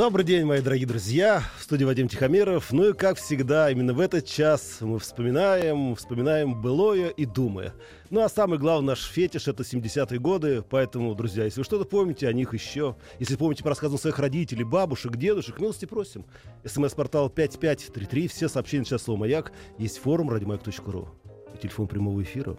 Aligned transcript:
Добрый 0.00 0.24
день, 0.24 0.46
мои 0.46 0.62
дорогие 0.62 0.86
друзья. 0.86 1.42
В 1.58 1.62
студии 1.62 1.84
Вадим 1.84 2.08
Тихомиров. 2.08 2.72
Ну 2.72 2.88
и, 2.88 2.92
как 2.94 3.18
всегда, 3.18 3.70
именно 3.70 3.92
в 3.92 4.00
этот 4.00 4.24
час 4.24 4.78
мы 4.80 4.98
вспоминаем, 4.98 5.94
вспоминаем 5.94 6.58
былое 6.58 7.10
и 7.10 7.26
думая. 7.26 7.74
Ну 8.08 8.22
а 8.22 8.30
самый 8.30 8.58
главный 8.58 8.86
наш 8.86 9.04
фетиш— 9.04 9.46
это 9.48 9.62
70-е 9.62 10.18
годы. 10.18 10.64
Поэтому, 10.70 11.14
друзья, 11.14 11.44
если 11.44 11.60
вы 11.60 11.64
что-то 11.66 11.84
помните 11.84 12.26
о 12.28 12.32
них 12.32 12.54
еще, 12.54 12.96
если 13.18 13.36
помните 13.36 13.62
по 13.62 13.68
рассказам 13.68 13.98
своих 13.98 14.18
родителей, 14.18 14.64
бабушек, 14.64 15.16
дедушек, 15.18 15.60
милости 15.60 15.84
просим. 15.84 16.24
СМС-портал 16.64 17.28
5533, 17.28 18.28
все 18.28 18.48
сообщения 18.48 18.86
сейчас 18.86 19.02
слово 19.02 19.18
«Маяк». 19.18 19.52
Есть 19.76 19.98
форум 19.98 20.30
радиомаяк.ру. 20.30 21.08
И 21.54 21.58
телефон 21.58 21.88
прямого 21.88 22.22
эфира 22.22 22.56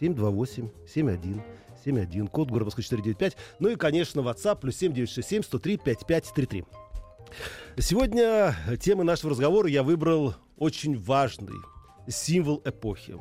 728 0.00 0.68
71 0.86 1.42
71, 1.84 2.28
код 2.28 2.50
города 2.50 2.66
Москвы 2.66 2.82
495. 2.82 3.36
Ну 3.58 3.68
и, 3.68 3.76
конечно, 3.76 4.20
WhatsApp 4.20 4.60
плюс 4.60 4.76
7967 4.76 5.42
103 5.42 5.76
5533. 5.78 6.64
Сегодня 7.78 8.54
темой 8.80 9.04
нашего 9.04 9.30
разговора 9.30 9.68
я 9.68 9.82
выбрал 9.82 10.34
очень 10.56 10.98
важный 10.98 11.58
символ 12.08 12.62
эпохи. 12.64 13.16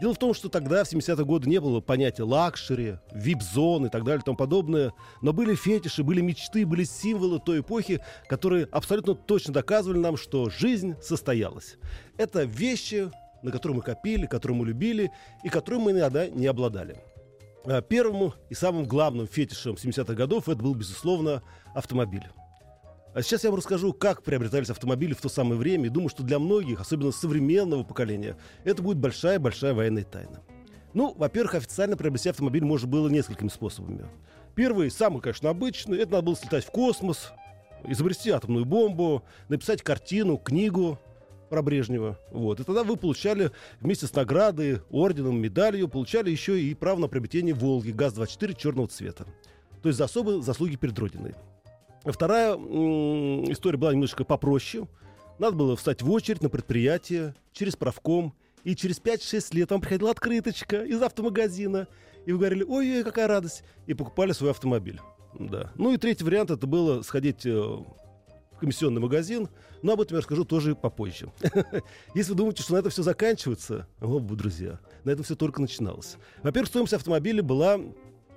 Дело 0.00 0.14
в 0.14 0.18
том, 0.18 0.32
что 0.32 0.48
тогда, 0.48 0.84
в 0.84 0.92
70-е 0.92 1.24
годы, 1.24 1.48
не 1.48 1.60
было 1.60 1.80
понятия 1.80 2.22
лакшери, 2.22 2.98
вип-зон 3.12 3.86
и 3.86 3.88
так 3.88 4.04
далее 4.04 4.20
и 4.20 4.24
тому 4.24 4.36
подобное. 4.36 4.92
Но 5.22 5.32
были 5.32 5.56
фетиши, 5.56 6.04
были 6.04 6.20
мечты, 6.20 6.64
были 6.64 6.84
символы 6.84 7.40
той 7.40 7.60
эпохи, 7.60 8.00
которые 8.28 8.66
абсолютно 8.70 9.16
точно 9.16 9.52
доказывали 9.52 9.98
нам, 9.98 10.16
что 10.16 10.50
жизнь 10.50 10.94
состоялась. 11.02 11.76
Это 12.16 12.44
вещи, 12.44 13.10
на 13.42 13.50
которые 13.50 13.78
мы 13.78 13.82
копили, 13.82 14.26
которые 14.26 14.56
мы 14.56 14.66
любили 14.66 15.10
и 15.42 15.48
которые 15.48 15.82
мы 15.82 15.90
иногда 15.90 16.28
не 16.28 16.46
обладали. 16.46 16.96
А 17.70 17.82
Первым 17.82 18.32
и 18.48 18.54
самым 18.54 18.86
главным 18.86 19.26
фетишем 19.26 19.74
70-х 19.74 20.14
годов 20.14 20.48
это 20.48 20.62
был, 20.62 20.74
безусловно, 20.74 21.42
автомобиль. 21.74 22.26
А 23.12 23.20
сейчас 23.20 23.44
я 23.44 23.50
вам 23.50 23.58
расскажу, 23.58 23.92
как 23.92 24.22
приобретались 24.22 24.70
автомобили 24.70 25.12
в 25.12 25.20
то 25.20 25.28
самое 25.28 25.60
время. 25.60 25.84
И 25.86 25.88
думаю, 25.90 26.08
что 26.08 26.22
для 26.22 26.38
многих, 26.38 26.80
особенно 26.80 27.12
современного 27.12 27.82
поколения, 27.82 28.38
это 28.64 28.82
будет 28.82 28.96
большая-большая 28.96 29.74
военная 29.74 30.04
тайна. 30.04 30.40
Ну, 30.94 31.12
во-первых, 31.14 31.56
официально 31.56 31.94
приобрести 31.94 32.30
автомобиль 32.30 32.64
можно 32.64 32.88
было 32.88 33.06
несколькими 33.08 33.48
способами. 33.48 34.06
Первый, 34.54 34.90
самый, 34.90 35.20
конечно, 35.20 35.50
обычный, 35.50 35.98
это 35.98 36.12
надо 36.12 36.22
было 36.22 36.36
слетать 36.36 36.64
в 36.64 36.70
космос, 36.70 37.32
изобрести 37.84 38.30
атомную 38.30 38.64
бомбу, 38.64 39.24
написать 39.50 39.82
картину, 39.82 40.38
книгу, 40.38 40.98
про 41.48 41.62
Брежнева. 41.62 42.18
Вот. 42.30 42.60
И 42.60 42.64
тогда 42.64 42.84
вы 42.84 42.96
получали 42.96 43.50
вместе 43.80 44.06
с 44.06 44.14
наградой, 44.14 44.80
орденом, 44.90 45.40
медалью, 45.40 45.88
получали 45.88 46.30
еще 46.30 46.60
и 46.60 46.74
право 46.74 47.00
на 47.00 47.08
приобретение 47.08 47.54
«Волги» 47.54 47.90
ГАЗ-24 47.90 48.56
черного 48.56 48.88
цвета. 48.88 49.26
То 49.82 49.88
есть 49.88 49.98
за 49.98 50.04
особые 50.04 50.42
заслуги 50.42 50.76
перед 50.76 50.98
Родиной. 50.98 51.34
Вторая 52.04 52.54
история 52.54 53.78
была 53.78 53.92
немножко 53.92 54.24
попроще. 54.24 54.86
Надо 55.38 55.56
было 55.56 55.76
встать 55.76 56.02
в 56.02 56.10
очередь 56.10 56.42
на 56.42 56.48
предприятие 56.48 57.34
через 57.52 57.76
правком, 57.76 58.34
и 58.64 58.74
через 58.74 59.00
5-6 59.00 59.54
лет 59.54 59.70
вам 59.70 59.80
приходила 59.80 60.10
открыточка 60.10 60.84
из 60.84 61.00
автомагазина, 61.00 61.86
и 62.26 62.32
вы 62.32 62.38
говорили, 62.38 62.64
ой-ой, 62.64 63.04
какая 63.04 63.28
радость, 63.28 63.62
и 63.86 63.94
покупали 63.94 64.32
свой 64.32 64.50
автомобиль. 64.50 65.00
Да. 65.38 65.72
Ну 65.76 65.92
и 65.92 65.96
третий 65.96 66.24
вариант 66.24 66.50
это 66.50 66.66
было 66.66 67.02
сходить 67.02 67.46
э, 67.46 67.78
комиссионный 68.58 69.00
магазин, 69.00 69.48
но 69.82 69.92
об 69.92 70.00
этом 70.00 70.16
я 70.16 70.20
расскажу 70.20 70.44
тоже 70.44 70.74
попозже. 70.74 71.32
Если 72.14 72.32
вы 72.32 72.36
думаете, 72.36 72.62
что 72.62 72.74
на 72.74 72.78
это 72.78 72.90
все 72.90 73.02
заканчивается, 73.02 73.86
о, 74.00 74.20
друзья, 74.20 74.80
на 75.04 75.10
этом 75.10 75.24
все 75.24 75.34
только 75.34 75.60
начиналось. 75.60 76.16
Во-первых, 76.42 76.68
стоимость 76.68 76.94
автомобиля 76.94 77.42
была 77.42 77.78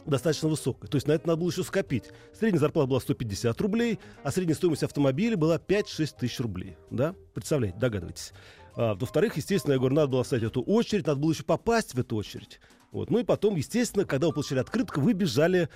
достаточно 0.05 0.49
высокой. 0.49 0.87
То 0.87 0.95
есть 0.95 1.07
на 1.07 1.13
это 1.13 1.27
надо 1.27 1.39
было 1.41 1.49
еще 1.49 1.63
скопить. 1.63 2.05
Средняя 2.37 2.59
зарплата 2.59 2.89
была 2.89 2.99
150 2.99 3.59
рублей, 3.61 3.99
а 4.23 4.31
средняя 4.31 4.55
стоимость 4.55 4.83
автомобиля 4.83 5.37
была 5.37 5.57
5-6 5.57 6.15
тысяч 6.19 6.39
рублей. 6.39 6.77
Да? 6.89 7.15
Представляете, 7.33 7.77
догадываетесь. 7.77 8.33
А, 8.75 8.95
во-вторых, 8.95 9.37
естественно, 9.37 9.73
я 9.73 9.79
говорю, 9.79 9.95
надо 9.95 10.07
было 10.07 10.21
оставить 10.21 10.43
эту 10.43 10.61
очередь, 10.61 11.07
надо 11.07 11.19
было 11.19 11.31
еще 11.31 11.43
попасть 11.43 11.93
в 11.93 11.99
эту 11.99 12.15
очередь. 12.15 12.59
Вот. 12.91 13.09
Ну 13.09 13.19
и 13.19 13.23
потом, 13.23 13.55
естественно, 13.55 14.05
когда 14.05 14.27
вы 14.27 14.33
получили 14.33 14.59
открытку, 14.59 15.01
вы 15.01 15.13
бежали 15.13 15.69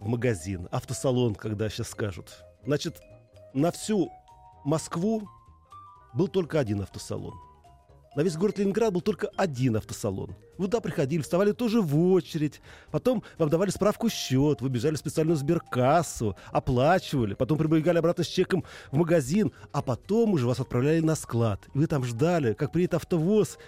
в 0.00 0.08
магазин, 0.08 0.68
автосалон, 0.70 1.34
когда 1.34 1.68
сейчас 1.68 1.90
скажут. 1.90 2.44
Значит, 2.64 3.00
на 3.54 3.70
всю 3.70 4.10
Москву 4.64 5.28
был 6.14 6.28
только 6.28 6.60
один 6.60 6.80
автосалон. 6.82 7.34
На 8.14 8.20
весь 8.20 8.36
город 8.36 8.58
Ленинград 8.58 8.92
был 8.92 9.00
только 9.00 9.28
один 9.36 9.76
автосалон. 9.76 10.34
Вы 10.58 10.66
туда 10.66 10.80
приходили, 10.80 11.22
вставали 11.22 11.52
тоже 11.52 11.80
в 11.80 12.12
очередь. 12.12 12.60
Потом 12.90 13.22
вам 13.38 13.48
давали 13.48 13.70
справку 13.70 14.10
счет, 14.10 14.60
вы 14.60 14.68
бежали 14.68 14.96
в 14.96 14.98
специальную 14.98 15.36
сберкассу, 15.36 16.36
оплачивали. 16.50 17.32
Потом 17.32 17.56
прибегали 17.56 17.96
обратно 17.96 18.22
с 18.22 18.26
чеком 18.26 18.64
в 18.90 18.98
магазин. 18.98 19.50
А 19.72 19.80
потом 19.80 20.34
уже 20.34 20.46
вас 20.46 20.60
отправляли 20.60 21.00
на 21.00 21.14
склад. 21.14 21.62
И 21.72 21.78
вы 21.78 21.86
там 21.86 22.04
ждали, 22.04 22.52
как 22.52 22.70
приедет 22.70 22.94
автовоз. 22.94 23.58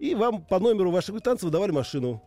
И 0.00 0.14
вам 0.14 0.42
по 0.42 0.58
номеру 0.58 0.90
вашей 0.90 1.12
квитанции 1.12 1.44
выдавали 1.44 1.70
машину. 1.70 2.22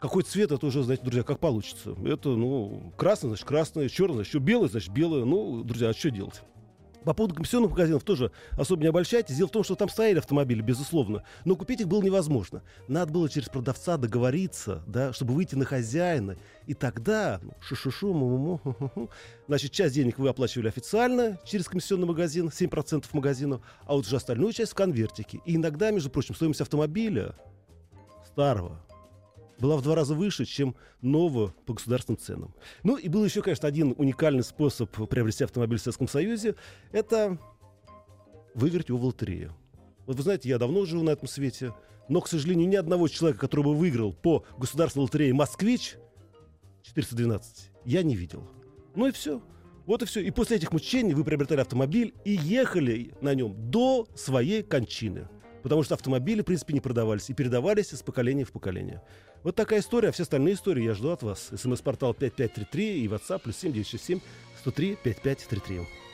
Какой 0.00 0.22
цвет, 0.22 0.52
это 0.52 0.66
уже, 0.66 0.82
знаете, 0.82 1.02
друзья, 1.02 1.22
как 1.22 1.38
получится. 1.38 1.94
Это, 2.04 2.28
ну, 2.30 2.92
красный, 2.96 3.28
значит, 3.28 3.46
красный, 3.46 3.88
черный, 3.88 4.16
значит, 4.16 4.42
белый, 4.42 4.68
значит, 4.68 4.90
белый. 4.90 5.24
Ну, 5.24 5.64
друзья, 5.64 5.88
а 5.88 5.94
что 5.94 6.10
делать? 6.10 6.42
По 7.06 7.14
поводу 7.14 7.36
комиссионных 7.36 7.70
магазинов 7.70 8.02
тоже 8.02 8.32
особо 8.58 8.82
не 8.82 8.88
обольщайтесь. 8.88 9.36
Дело 9.36 9.46
в 9.46 9.52
том, 9.52 9.62
что 9.62 9.76
там 9.76 9.88
стояли 9.88 10.18
автомобили, 10.18 10.60
безусловно, 10.60 11.22
но 11.44 11.54
купить 11.54 11.80
их 11.80 11.86
было 11.86 12.02
невозможно. 12.02 12.62
Надо 12.88 13.12
было 13.12 13.28
через 13.28 13.48
продавца 13.48 13.96
договориться, 13.96 14.82
да, 14.88 15.12
чтобы 15.12 15.32
выйти 15.32 15.54
на 15.54 15.64
хозяина. 15.64 16.36
И 16.66 16.74
тогда, 16.74 17.38
ну, 17.42 17.52
шу-шу-шу, 17.60 18.60
значит, 19.46 19.70
часть 19.70 19.94
денег 19.94 20.18
вы 20.18 20.28
оплачивали 20.28 20.66
официально 20.66 21.38
через 21.44 21.68
комиссионный 21.68 22.08
магазин, 22.08 22.48
7% 22.48 23.04
магазину, 23.12 23.62
а 23.86 23.94
вот 23.94 24.04
уже 24.04 24.16
остальную 24.16 24.52
часть 24.52 24.72
в 24.72 24.74
конвертике. 24.74 25.40
И 25.46 25.54
иногда, 25.54 25.92
между 25.92 26.10
прочим, 26.10 26.34
стоимость 26.34 26.60
автомобиля 26.60 27.36
старого, 28.26 28.84
была 29.58 29.76
в 29.76 29.82
два 29.82 29.94
раза 29.94 30.14
выше, 30.14 30.44
чем 30.44 30.76
нового 31.00 31.54
по 31.64 31.74
государственным 31.74 32.18
ценам. 32.18 32.54
Ну 32.82 32.96
и 32.96 33.08
был 33.08 33.24
еще, 33.24 33.42
конечно, 33.42 33.68
один 33.68 33.94
уникальный 33.96 34.42
способ 34.42 34.90
приобрести 35.08 35.44
автомобиль 35.44 35.78
в 35.78 35.82
Советском 35.82 36.08
Союзе. 36.08 36.54
Это 36.92 37.38
выиграть 38.54 38.88
его 38.88 38.98
в 38.98 39.04
лотерею. 39.04 39.54
Вот 40.06 40.16
вы 40.16 40.22
знаете, 40.22 40.48
я 40.48 40.58
давно 40.58 40.84
живу 40.84 41.02
на 41.02 41.10
этом 41.10 41.28
свете, 41.28 41.74
но, 42.08 42.20
к 42.20 42.28
сожалению, 42.28 42.68
ни 42.68 42.76
одного 42.76 43.08
человека, 43.08 43.40
который 43.40 43.64
бы 43.64 43.74
выиграл 43.74 44.12
по 44.12 44.44
государственной 44.56 45.04
лотерее 45.04 45.34
«Москвич» 45.34 45.96
412, 46.82 47.72
я 47.84 48.02
не 48.02 48.14
видел. 48.14 48.48
Ну 48.94 49.08
и 49.08 49.12
все. 49.12 49.42
Вот 49.86 50.02
и 50.02 50.06
все. 50.06 50.20
И 50.20 50.30
после 50.30 50.56
этих 50.56 50.72
мучений 50.72 51.14
вы 51.14 51.24
приобретали 51.24 51.60
автомобиль 51.60 52.14
и 52.24 52.32
ехали 52.32 53.12
на 53.20 53.34
нем 53.34 53.54
до 53.70 54.08
своей 54.14 54.62
кончины. 54.62 55.28
Потому 55.62 55.82
что 55.82 55.94
автомобили, 55.94 56.42
в 56.42 56.44
принципе, 56.44 56.74
не 56.74 56.80
продавались 56.80 57.28
и 57.28 57.34
передавались 57.34 57.92
из 57.92 58.02
поколения 58.02 58.44
в 58.44 58.52
поколение. 58.52 59.02
Вот 59.46 59.54
такая 59.54 59.78
история, 59.78 60.08
а 60.08 60.10
все 60.10 60.24
остальные 60.24 60.54
истории 60.54 60.82
я 60.82 60.92
жду 60.92 61.10
от 61.10 61.22
вас. 61.22 61.52
СМС-портал 61.54 62.14
5533 62.14 63.04
и 63.04 63.06
WhatsApp 63.06 63.38
плюс 63.38 63.56
7967 63.58 64.18
103 64.58 64.98
5533. 65.04 66.05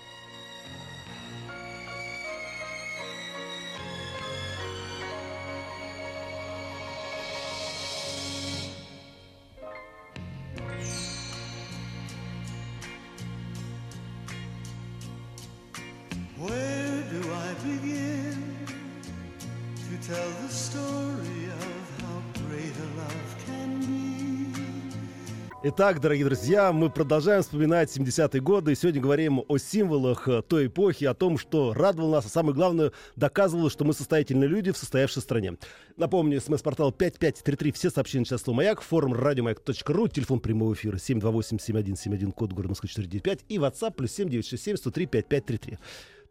Итак, 25.64 26.00
дорогие 26.00 26.25
друзья, 26.25 26.73
мы 26.73 26.91
продолжаем 26.91 27.41
вспоминать 27.41 27.97
70-е 27.97 28.41
годы. 28.41 28.73
И 28.73 28.75
сегодня 28.75 29.00
говорим 29.00 29.44
о 29.47 29.59
символах 29.59 30.26
э, 30.26 30.43
той 30.43 30.67
эпохи, 30.67 31.05
о 31.05 31.14
том, 31.14 31.38
что 31.38 31.73
радовало 31.73 32.17
нас, 32.17 32.26
а 32.26 32.29
самое 32.29 32.53
главное, 32.53 32.91
доказывало, 33.14 33.70
что 33.70 33.85
мы 33.85 33.93
состоятельные 33.93 34.49
люди 34.49 34.73
в 34.73 34.76
состоявшей 34.76 35.23
стране. 35.23 35.56
Напомню, 35.97 36.41
смс-портал 36.41 36.91
5533, 36.91 37.70
все 37.70 37.91
сообщения 37.91 38.25
сейчас 38.25 38.43
слово 38.43 38.56
«Маяк», 38.56 38.82
форум 38.82 39.14
радиомаяк.ру, 39.14 40.09
телефон 40.09 40.41
прямого 40.41 40.75
эфира 40.75 40.97
728-7171, 40.97 42.32
код 42.32 42.53
города 42.53 42.70
Москвы 42.70 42.88
495 42.88 43.44
и 43.49 43.58
WhatsApp 43.58 43.93
плюс 43.93 44.11
7967 44.11 44.76
103 44.79 45.06
5533. 45.06 45.79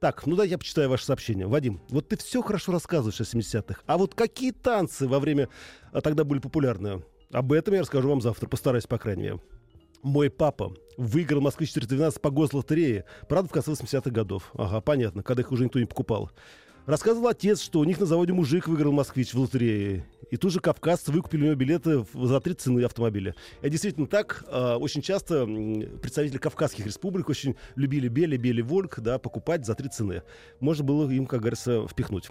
Так, 0.01 0.25
ну 0.25 0.36
да, 0.36 0.44
я 0.44 0.57
почитаю 0.57 0.89
ваше 0.89 1.06
сообщение. 1.06 1.48
Вадим, 1.48 1.80
вот 1.88 2.10
ты 2.10 2.18
все 2.18 2.42
хорошо 2.42 2.74
рассказываешь 2.74 3.22
о 3.22 3.24
70-х. 3.24 3.81
А 3.86 3.98
вот 3.98 4.13
какие 4.13 4.51
танцы 4.51 5.07
во 5.07 5.19
время 5.19 5.48
а, 5.94 6.01
тогда 6.01 6.25
были 6.25 6.39
популярны? 6.39 7.04
Об 7.31 7.54
этом 7.54 7.74
я 7.74 7.81
расскажу 7.81 8.10
вам 8.10 8.22
завтра, 8.22 8.48
постараюсь, 8.48 8.88
по 8.88 8.98
крайней 8.98 9.24
мере. 9.24 9.39
Мой 10.04 10.30
папа 10.30 10.74
выиграл 10.98 11.42
Москвы 11.42 11.66
412 11.66 12.19
по 12.19 12.31
гослотерее. 12.31 13.06
Правда, 13.30 13.50
в 13.50 13.51
конце 13.51 13.72
80-х 13.72 14.10
годов. 14.10 14.51
Ага, 14.56 14.81
понятно, 14.81 15.24
когда 15.24 15.42
их 15.42 15.51
уже 15.51 15.63
никто 15.63 15.80
не 15.80 15.86
покупал. 15.86 16.31
Рассказывал 16.88 17.28
отец, 17.28 17.62
что 17.62 17.80
у 17.80 17.83
них 17.83 18.00
на 18.00 18.07
заводе 18.07 18.33
мужик 18.33 18.68
выиграл 18.68 18.92
москвич 18.92 19.33
в 19.33 19.39
лотерее. 19.39 20.06
И 20.31 20.38
тут 20.38 20.51
же 20.51 20.60
кавказцы 20.60 21.12
выкупили 21.12 21.44
у 21.44 21.45
него 21.45 21.56
билеты 21.56 22.06
за 22.13 22.39
три 22.39 22.56
цены 22.56 22.83
автомобиля. 22.83 23.36
И 23.62 23.69
действительно 23.69 24.07
так. 24.07 24.44
Э, 24.48 24.75
очень 24.75 25.01
часто 25.01 25.45
представители 25.45 26.38
кавказских 26.38 26.86
республик 26.88 27.30
очень 27.30 27.56
любили 27.75 28.07
Бели, 28.07 28.38
Бели 28.38 28.62
Вольк, 28.62 29.00
да, 29.00 29.19
покупать 29.19 29.66
за 29.66 29.75
три 29.75 29.89
цены. 29.89 30.24
Можно 30.60 30.84
было 30.84 31.10
им, 31.10 31.27
как 31.27 31.42
говорится, 31.42 31.88
впихнуть 31.88 32.30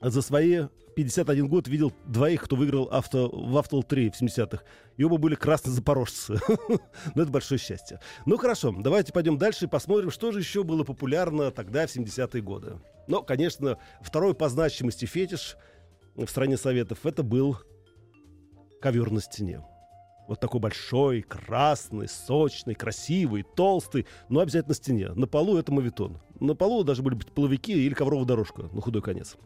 за 0.00 0.22
свои 0.22 0.66
51 0.96 1.46
год 1.46 1.68
видел 1.68 1.92
двоих, 2.06 2.42
кто 2.42 2.56
выиграл 2.56 2.88
авто, 2.90 3.30
в 3.30 3.56
автол-3 3.56 4.10
в 4.10 4.20
70-х. 4.20 4.64
И 4.96 5.04
оба 5.04 5.16
были 5.16 5.36
красные 5.36 5.72
запорожцы. 5.72 6.40
Но 7.14 7.22
это 7.22 7.30
большое 7.30 7.60
счастье. 7.60 8.00
Ну 8.26 8.36
хорошо, 8.36 8.74
давайте 8.76 9.12
пойдем 9.12 9.38
дальше 9.38 9.66
и 9.66 9.68
посмотрим, 9.68 10.10
что 10.10 10.32
же 10.32 10.40
еще 10.40 10.64
было 10.64 10.82
популярно 10.82 11.52
тогда, 11.52 11.86
в 11.86 11.94
70-е 11.94 12.42
годы. 12.42 12.80
Но, 13.06 13.22
конечно, 13.22 13.78
второй 14.00 14.34
по 14.34 14.48
значимости 14.48 15.04
фетиш 15.04 15.56
в 16.16 16.26
стране 16.26 16.56
Советов 16.56 17.06
это 17.06 17.22
был 17.22 17.58
ковер 18.80 19.12
на 19.12 19.20
стене. 19.20 19.62
Вот 20.26 20.40
такой 20.40 20.60
большой, 20.60 21.22
красный, 21.22 22.08
сочный, 22.08 22.74
красивый, 22.74 23.44
толстый, 23.44 24.06
но 24.28 24.40
обязательно 24.40 24.70
на 24.70 24.74
стене. 24.74 25.08
На 25.12 25.26
полу 25.26 25.56
это 25.56 25.72
мавитон. 25.72 26.18
На 26.40 26.54
полу 26.54 26.84
даже 26.84 27.02
были 27.02 27.14
половики 27.14 27.72
или 27.72 27.94
ковровая 27.94 28.26
дорожка, 28.26 28.68
на 28.72 28.80
худой 28.80 29.00
конец. 29.00 29.36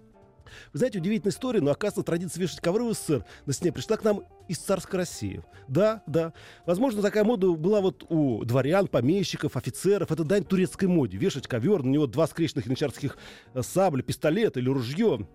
Вы 0.72 0.78
знаете, 0.78 0.99
удивительная 0.99 1.32
история, 1.32 1.60
но 1.60 1.70
оказывается, 1.70 2.02
традиция 2.02 2.40
вешать 2.40 2.60
ковры 2.60 2.84
в 2.84 2.93
СССР 2.94 3.25
на 3.46 3.52
стене 3.52 3.72
пришла 3.72 3.96
к 3.96 4.04
нам 4.04 4.22
из 4.49 4.58
царской 4.58 4.99
России. 4.99 5.43
Да, 5.69 6.02
да. 6.06 6.32
Возможно, 6.66 7.02
такая 7.02 7.25
мода 7.25 7.52
была 7.52 7.81
вот 7.81 8.04
у 8.08 8.44
дворян, 8.44 8.87
помещиков, 8.87 9.56
офицеров. 9.56 10.10
Это 10.10 10.25
дань 10.25 10.44
турецкой 10.44 10.87
моде. 10.87 11.16
Вешать 11.16 11.46
ковер, 11.46 11.82
на 11.82 11.88
него 11.88 12.06
два 12.06 12.26
скрещенных 12.26 12.66
янычарских 12.66 13.16
э, 13.54 13.62
сабли, 13.62 14.02
пистолет 14.02 14.56
или 14.56 14.69
ружье. 14.69 15.26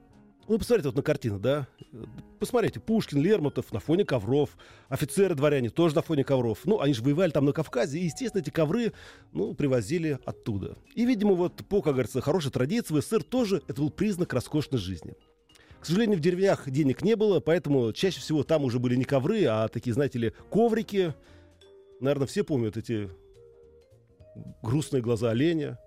Ну, 0.47 0.57
посмотрите 0.57 0.87
вот 0.87 0.95
на 0.95 1.01
картину, 1.01 1.39
да? 1.39 1.67
Посмотрите, 2.39 2.79
Пушкин, 2.79 3.21
Лермонтов 3.21 3.73
на 3.73 3.79
фоне 3.79 4.05
ковров, 4.05 4.57
офицеры-дворяне 4.87 5.69
тоже 5.69 5.95
на 5.95 6.01
фоне 6.01 6.23
ковров. 6.23 6.59
Ну, 6.63 6.79
они 6.79 6.93
же 6.93 7.03
воевали 7.03 7.31
там 7.31 7.45
на 7.45 7.51
Кавказе, 7.51 7.99
и, 7.99 8.05
естественно, 8.05 8.41
эти 8.41 8.49
ковры, 8.49 8.93
ну, 9.33 9.53
привозили 9.53 10.19
оттуда. 10.23 10.77
И, 10.95 11.05
видимо, 11.05 11.33
вот 11.33 11.65
по, 11.67 11.81
как 11.81 11.93
говорится, 11.93 12.21
хорошей 12.21 12.51
традиции 12.51 12.93
в 12.93 13.01
СССР 13.01 13.23
тоже 13.23 13.61
это 13.67 13.81
был 13.81 13.89
признак 13.89 14.33
роскошной 14.33 14.79
жизни. 14.79 15.15
К 15.81 15.85
сожалению, 15.85 16.17
в 16.17 16.21
деревнях 16.21 16.69
денег 16.69 17.01
не 17.01 17.15
было, 17.15 17.41
поэтому 17.41 17.91
чаще 17.91 18.21
всего 18.21 18.43
там 18.43 18.63
уже 18.63 18.79
были 18.79 18.95
не 18.95 19.03
ковры, 19.03 19.43
а 19.45 19.67
такие, 19.67 19.93
знаете 19.93 20.17
ли, 20.17 20.33
коврики. 20.49 21.13
Наверное, 21.99 22.27
все 22.27 22.43
помнят 22.43 22.77
эти 22.77 23.09
грустные 24.63 25.01
глаза 25.01 25.31
оленя, 25.31 25.77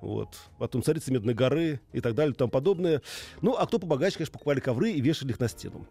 вот. 0.00 0.28
Потом 0.58 0.82
царица 0.82 1.12
Медной 1.12 1.34
горы 1.34 1.80
и 1.92 2.00
так 2.00 2.14
далее 2.14 2.32
и 2.32 2.36
тому 2.36 2.50
подобное. 2.50 3.02
Ну, 3.42 3.54
а 3.54 3.66
кто 3.66 3.78
побогаче, 3.78 4.18
конечно, 4.18 4.32
покупали 4.32 4.60
ковры 4.60 4.92
и 4.92 5.00
вешали 5.00 5.30
их 5.30 5.40
на 5.40 5.48
стену. 5.48 5.86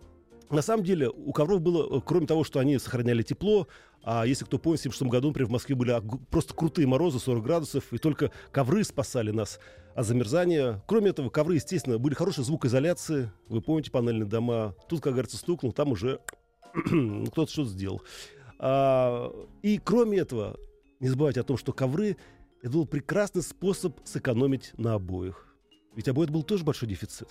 На 0.50 0.64
самом 0.64 0.84
деле 0.84 1.10
у 1.10 1.32
ковров 1.32 1.62
было, 1.62 1.98
э, 1.98 2.02
кроме 2.04 2.26
того, 2.26 2.44
что 2.44 2.60
они 2.60 2.80
сохраняли 2.80 3.22
тепло, 3.22 3.68
а 4.02 4.26
если 4.26 4.46
кто 4.46 4.58
помнит, 4.58 4.80
в 4.80 4.84
76 4.84 5.12
году, 5.12 5.28
например, 5.28 5.48
в 5.48 5.52
Москве 5.52 5.76
были 5.76 6.02
просто 6.32 6.54
крутые 6.54 6.88
морозы, 6.88 7.20
40 7.20 7.44
градусов, 7.44 7.94
и 7.94 7.98
только 7.98 8.32
ковры 8.52 8.84
спасали 8.84 9.32
нас 9.32 9.60
от 9.94 10.06
замерзания. 10.06 10.82
Кроме 10.88 11.10
этого, 11.10 11.30
ковры, 11.30 11.56
естественно, 11.56 12.00
были 12.00 12.16
хорошей 12.16 12.44
звукоизоляции. 12.44 13.32
Вы 13.48 13.62
помните 13.62 13.92
панельные 13.92 14.26
дома? 14.26 14.76
Тут, 14.88 15.02
как 15.02 15.14
говорится, 15.14 15.38
стукнул, 15.38 15.74
там 15.74 15.92
уже 15.92 16.20
кто-то 16.74 17.52
что-то 17.52 17.70
сделал. 17.70 18.02
А, 18.58 19.32
и 19.62 19.78
кроме 19.78 20.20
этого, 20.20 20.58
не 21.00 21.10
забывайте 21.10 21.42
о 21.42 21.44
том, 21.44 21.58
что 21.58 21.74
ковры 21.74 22.18
это 22.62 22.72
был 22.72 22.86
прекрасный 22.86 23.42
способ 23.42 24.00
сэкономить 24.04 24.72
на 24.78 24.94
обоих. 24.96 25.46
Ведь 25.96 26.08
обои 26.08 26.26
это 26.26 26.34
был 26.34 26.44
тоже 26.44 26.64
большой 26.64 26.90
дефицит. 26.90 27.30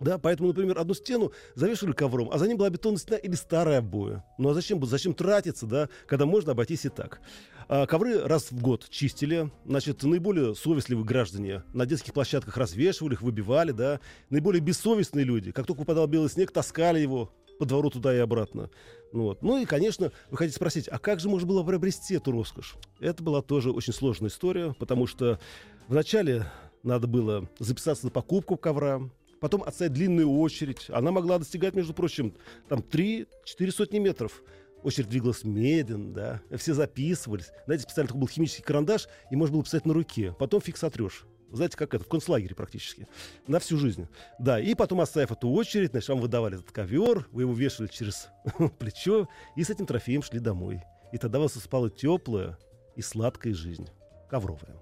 Да, 0.00 0.16
поэтому, 0.16 0.48
например, 0.48 0.78
одну 0.78 0.94
стену 0.94 1.32
завешивали 1.54 1.92
ковром, 1.92 2.30
а 2.32 2.38
за 2.38 2.48
ним 2.48 2.56
была 2.56 2.70
бетонная 2.70 2.98
стена 2.98 3.18
или 3.18 3.34
старая 3.34 3.78
обоя. 3.80 4.24
Ну 4.38 4.48
а 4.48 4.54
зачем, 4.54 4.82
зачем 4.86 5.12
тратиться, 5.12 5.66
да, 5.66 5.90
когда 6.06 6.24
можно 6.24 6.52
обойтись 6.52 6.86
и 6.86 6.88
так? 6.88 7.20
А, 7.68 7.86
ковры 7.86 8.18
раз 8.20 8.50
в 8.50 8.60
год 8.62 8.88
чистили, 8.88 9.50
значит, 9.66 10.02
наиболее 10.02 10.54
совестливые 10.54 11.04
граждане 11.04 11.64
на 11.74 11.84
детских 11.84 12.14
площадках 12.14 12.56
развешивали 12.56 13.12
их, 13.12 13.22
выбивали, 13.22 13.72
да. 13.72 14.00
Наиболее 14.30 14.60
бессовестные 14.60 15.26
люди, 15.26 15.52
как 15.52 15.66
только 15.66 15.80
выпадал 15.80 16.06
белый 16.06 16.30
снег, 16.30 16.50
таскали 16.50 16.98
его 16.98 17.30
по 17.58 17.66
двору 17.66 17.90
туда 17.90 18.14
и 18.14 18.18
обратно. 18.18 18.70
Ну, 19.12 19.24
вот. 19.24 19.42
ну 19.42 19.58
и, 19.58 19.64
конечно, 19.64 20.12
вы 20.30 20.36
хотите 20.36 20.56
спросить, 20.56 20.88
а 20.88 20.98
как 20.98 21.20
же 21.20 21.28
можно 21.28 21.48
было 21.48 21.64
приобрести 21.64 22.14
эту 22.14 22.30
роскошь? 22.30 22.76
Это 23.00 23.22
была 23.22 23.42
тоже 23.42 23.72
очень 23.72 23.92
сложная 23.92 24.30
история, 24.30 24.74
потому 24.78 25.06
что 25.06 25.40
вначале 25.88 26.46
надо 26.82 27.06
было 27.06 27.48
записаться 27.58 28.06
на 28.06 28.10
покупку 28.10 28.56
ковра, 28.56 29.00
потом 29.40 29.62
отстоять 29.62 29.92
длинную 29.92 30.30
очередь. 30.30 30.86
Она 30.88 31.10
могла 31.10 31.38
достигать, 31.38 31.74
между 31.74 31.92
прочим, 31.92 32.34
там 32.68 32.80
3-4 32.80 33.26
сотни 33.70 33.98
метров. 33.98 34.42
Очередь 34.82 35.10
двигалась 35.10 35.44
медленно, 35.44 36.12
да. 36.14 36.42
Все 36.56 36.72
записывались. 36.72 37.50
Знаете, 37.66 37.82
специально 37.84 38.08
такой 38.08 38.20
был 38.20 38.28
химический 38.28 38.64
карандаш, 38.64 39.08
и 39.30 39.36
можно 39.36 39.54
было 39.54 39.64
писать 39.64 39.84
на 39.84 39.92
руке. 39.92 40.34
Потом 40.38 40.60
фиг 40.60 40.76
сотрешь. 40.76 41.26
Знаете, 41.52 41.76
как 41.76 41.94
это, 41.94 42.04
в 42.04 42.08
концлагере 42.08 42.54
практически. 42.54 43.08
На 43.46 43.58
всю 43.58 43.76
жизнь. 43.76 44.06
Да, 44.38 44.60
и 44.60 44.74
потом, 44.74 45.00
оставив 45.00 45.32
эту 45.32 45.50
очередь, 45.50 45.90
значит, 45.90 46.08
вам 46.08 46.20
выдавали 46.20 46.56
этот 46.56 46.70
ковер, 46.70 47.26
вы 47.32 47.42
его 47.42 47.52
вешали 47.52 47.88
через 47.88 48.28
плечо, 48.78 49.28
и 49.56 49.64
с 49.64 49.70
этим 49.70 49.86
трофеем 49.86 50.22
шли 50.22 50.38
домой. 50.38 50.82
И 51.12 51.18
тогда 51.18 51.38
вас 51.38 51.54
спала 51.54 51.90
теплая 51.90 52.56
и 52.96 53.02
сладкая 53.02 53.54
жизнь. 53.54 53.88
Ковровая. 54.28 54.76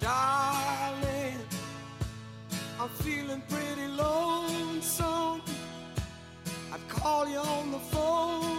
Darling, 0.00 1.38
I'm 2.78 2.88
feeling 3.02 3.42
pretty 3.48 3.88
lonesome. 3.88 5.42
I'd 6.72 6.88
call 6.88 7.28
you 7.28 7.38
on 7.38 7.72
the 7.72 7.78
phone, 7.92 8.49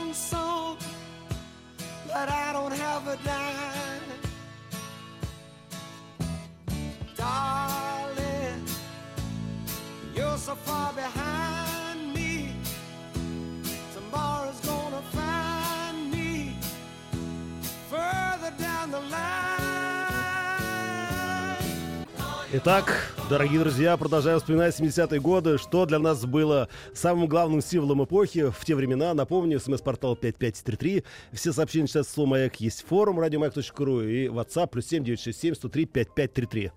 дорогие 23.30 23.62
друзья, 23.62 23.96
продолжаем 23.96 24.38
вспоминать 24.38 24.78
70-е 24.78 25.22
годы, 25.22 25.58
что 25.58 25.86
для 25.86 26.00
нас 26.00 26.26
было 26.26 26.68
самым 26.94 27.28
главным 27.28 27.62
символом 27.62 28.04
эпохи 28.04 28.50
в 28.50 28.66
те 28.66 28.76
времена. 28.76 29.14
Напомню, 29.14 29.58
смс-портал 29.58 30.18
5533. 30.18 31.06
Все 31.32 31.54
сообщения 31.54 31.88
сейчас 31.88 32.10
слово 32.10 32.32
«Маяк» 32.32 32.60
есть 32.60 32.86
форум 32.86 33.22
радиомаяк.ру 33.22 34.02
и 34.02 34.28
WhatsApp 34.28 34.68
плюс 34.68 34.86
7967 34.88 35.56
103 35.56 35.86
5533. 35.86 36.72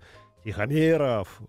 Тихомеров, 0.45 1.41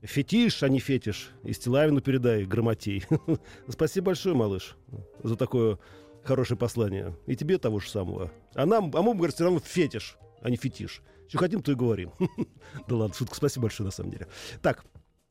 Фетиш, 0.00 0.62
а 0.62 0.70
не 0.70 0.80
фетиш. 0.80 1.32
И 1.42 1.52
Стилавину 1.52 2.00
передай, 2.00 2.46
грамотей. 2.46 3.04
Спасибо 3.68 4.06
большое, 4.06 4.34
малыш, 4.34 4.76
за 5.22 5.36
такое 5.36 5.78
хорошее 6.22 6.56
послание. 6.56 7.14
И 7.26 7.36
тебе 7.36 7.58
того 7.58 7.80
же 7.80 7.90
самого. 7.90 8.30
А 8.54 8.64
нам, 8.64 8.90
а 8.94 9.02
мы, 9.02 9.12
говорим, 9.14 9.34
все 9.34 9.44
равно 9.44 9.60
фетиш, 9.60 10.16
а 10.40 10.48
не 10.48 10.56
фетиш. 10.56 11.02
Что 11.28 11.38
хотим, 11.38 11.62
то 11.62 11.72
и 11.72 11.74
говорим. 11.74 12.12
да 12.88 12.96
ладно, 12.96 13.14
шутка, 13.14 13.34
спасибо 13.34 13.62
большое, 13.62 13.86
на 13.86 13.92
самом 13.92 14.10
деле. 14.10 14.28
Так, 14.62 14.84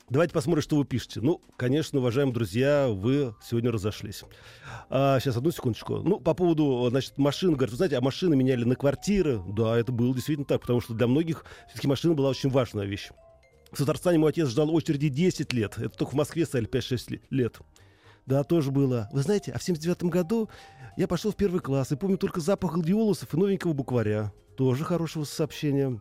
Давайте 0.09 0.33
посмотрим, 0.33 0.61
что 0.61 0.75
вы 0.75 0.83
пишете. 0.83 1.21
Ну, 1.21 1.41
конечно, 1.55 1.97
уважаемые 1.99 2.33
друзья, 2.33 2.89
вы 2.89 3.33
сегодня 3.41 3.71
разошлись. 3.71 4.23
А, 4.89 5.19
сейчас, 5.19 5.37
одну 5.37 5.49
секундочку. 5.49 5.99
Ну, 5.99 6.19
по 6.19 6.33
поводу, 6.33 6.85
значит, 6.89 7.17
машин. 7.17 7.53
Говорят, 7.53 7.71
вы 7.71 7.77
знаете, 7.77 7.97
а 7.97 8.01
машины 8.01 8.35
меняли 8.35 8.65
на 8.65 8.75
квартиры. 8.75 9.41
Да, 9.47 9.77
это 9.77 9.93
было 9.93 10.13
действительно 10.13 10.45
так, 10.45 10.61
потому 10.61 10.81
что 10.81 10.93
для 10.93 11.07
многих 11.07 11.45
все-таки 11.67 11.87
машина 11.87 12.15
была 12.15 12.29
очень 12.29 12.49
важная 12.49 12.85
вещь. 12.85 13.11
В 13.71 13.77
Татарстане 13.77 14.19
мой 14.19 14.31
отец 14.31 14.49
ждал 14.49 14.75
очереди 14.75 15.07
10 15.07 15.53
лет. 15.53 15.77
Это 15.77 15.97
только 15.97 16.11
в 16.11 16.15
Москве 16.15 16.45
стояли 16.45 16.69
5-6 16.69 17.21
лет. 17.29 17.59
Да, 18.25 18.43
тоже 18.43 18.71
было. 18.71 19.09
Вы 19.11 19.21
знаете, 19.21 19.51
а 19.51 19.57
в 19.57 19.63
79 19.63 20.03
году 20.03 20.49
я 20.95 21.07
пошел 21.07 21.31
в 21.31 21.35
первый 21.35 21.59
класс 21.59 21.91
и 21.91 21.95
помню 21.95 22.17
только 22.17 22.39
запах 22.39 22.73
гладиолусов 22.73 23.33
и 23.33 23.37
новенького 23.37 23.73
букваря. 23.73 24.31
Тоже 24.55 24.83
хорошего 24.83 25.23
сообщения. 25.23 25.99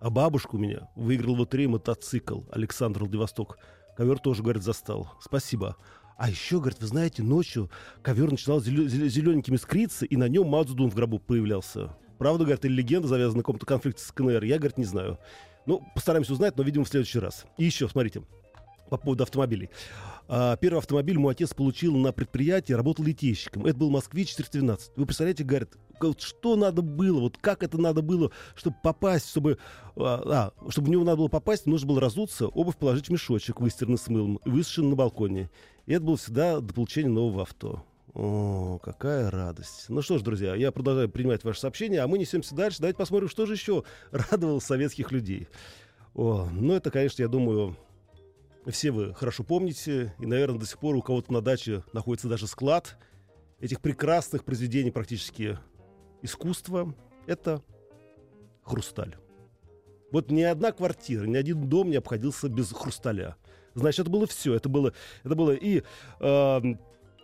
А 0.00 0.10
бабушка 0.10 0.56
у 0.56 0.58
меня 0.58 0.88
выиграл 0.96 1.36
в 1.36 1.40
лотерею 1.40 1.70
мотоцикл 1.70 2.42
Александр 2.50 3.00
Владивосток. 3.00 3.58
Ковер 3.96 4.18
тоже, 4.18 4.42
говорит, 4.42 4.62
застал. 4.62 5.12
Спасибо. 5.20 5.76
А 6.16 6.28
еще, 6.28 6.58
говорит, 6.58 6.80
вы 6.80 6.88
знаете, 6.88 7.22
ночью 7.22 7.70
ковер 8.02 8.30
начинал 8.30 8.60
зелененькими 8.60 9.56
скриться, 9.56 10.04
и 10.04 10.16
на 10.16 10.28
нем 10.28 10.48
Мацдун 10.48 10.90
в 10.90 10.94
гробу 10.96 11.20
появлялся. 11.20 11.96
Правда, 12.18 12.42
говорят, 12.42 12.64
или 12.64 12.72
легенда 12.72 13.06
завязана 13.06 13.38
на 13.38 13.42
каком-то 13.42 13.66
конфликте 13.66 14.02
с 14.02 14.10
КНР, 14.10 14.42
я, 14.42 14.58
говорит, 14.58 14.78
не 14.78 14.84
знаю. 14.84 15.18
Ну, 15.66 15.84
постараемся 15.94 16.32
узнать, 16.32 16.56
но, 16.56 16.64
видимо, 16.64 16.84
в 16.84 16.88
следующий 16.88 17.20
раз. 17.20 17.44
И 17.56 17.64
еще, 17.64 17.88
смотрите, 17.88 18.22
по 18.88 18.96
поводу 18.96 19.22
автомобилей. 19.24 19.70
А, 20.28 20.56
первый 20.56 20.78
автомобиль 20.78 21.18
мой 21.18 21.32
отец 21.32 21.54
получил 21.54 21.96
на 21.96 22.12
предприятии, 22.12 22.72
работал 22.72 23.04
литейщиком. 23.04 23.64
Это 23.64 23.78
был 23.78 23.90
«Москвич 23.90 24.34
412». 24.36 24.80
Вы 24.96 25.06
представляете, 25.06 25.44
говорит, 25.44 25.76
вот 26.00 26.20
что 26.20 26.56
надо 26.56 26.82
было, 26.82 27.20
вот 27.20 27.38
как 27.38 27.62
это 27.62 27.78
надо 27.78 28.02
было, 28.02 28.30
чтобы 28.54 28.76
попасть, 28.82 29.30
чтобы, 29.30 29.58
а, 29.96 30.52
а, 30.56 30.70
чтобы 30.70 30.88
в 30.88 30.90
него 30.90 31.04
надо 31.04 31.18
было 31.18 31.28
попасть, 31.28 31.66
нужно 31.66 31.88
было 31.88 32.00
разуться, 32.00 32.48
обувь 32.48 32.76
положить 32.76 33.08
в 33.08 33.12
мешочек, 33.12 33.60
выстиранный 33.60 33.98
с 33.98 34.08
мылом, 34.08 34.40
и 34.44 34.50
высушенный 34.50 34.90
на 34.90 34.96
балконе. 34.96 35.50
И 35.86 35.92
это 35.94 36.04
было 36.04 36.16
всегда 36.16 36.60
до 36.60 36.74
получения 36.74 37.08
нового 37.08 37.42
авто. 37.42 37.84
О, 38.14 38.78
какая 38.82 39.30
радость. 39.30 39.86
Ну 39.88 40.02
что 40.02 40.18
ж, 40.18 40.22
друзья, 40.22 40.54
я 40.54 40.72
продолжаю 40.72 41.08
принимать 41.08 41.44
ваши 41.44 41.60
сообщения, 41.60 42.00
а 42.00 42.08
мы 42.08 42.18
несемся 42.18 42.54
дальше. 42.54 42.78
Давайте 42.80 42.98
посмотрим, 42.98 43.28
что 43.28 43.46
же 43.46 43.54
еще 43.54 43.84
радовало 44.10 44.60
советских 44.60 45.12
людей. 45.12 45.48
О, 46.14 46.48
ну 46.50 46.74
это, 46.74 46.90
конечно, 46.90 47.22
я 47.22 47.28
думаю, 47.28 47.76
все 48.70 48.90
вы 48.90 49.14
хорошо 49.14 49.44
помните, 49.44 50.14
и, 50.18 50.26
наверное, 50.26 50.58
до 50.58 50.66
сих 50.66 50.78
пор 50.78 50.96
у 50.96 51.02
кого-то 51.02 51.32
на 51.32 51.40
даче 51.40 51.82
находится 51.92 52.28
даже 52.28 52.46
склад 52.46 52.96
этих 53.60 53.80
прекрасных 53.80 54.44
произведений 54.44 54.90
практически 54.90 55.58
искусства. 56.22 56.94
Это 57.26 57.62
хрусталь. 58.62 59.16
Вот 60.10 60.30
ни 60.30 60.42
одна 60.42 60.72
квартира, 60.72 61.24
ни 61.24 61.36
один 61.36 61.68
дом 61.68 61.90
не 61.90 61.96
обходился 61.96 62.48
без 62.48 62.72
хрусталя. 62.72 63.36
Значит, 63.74 64.00
это 64.00 64.10
было 64.10 64.26
все. 64.26 64.54
Это 64.54 64.68
было, 64.68 64.92
это 65.22 65.34
было 65.34 65.52
и 65.52 65.82
э, 66.20 66.60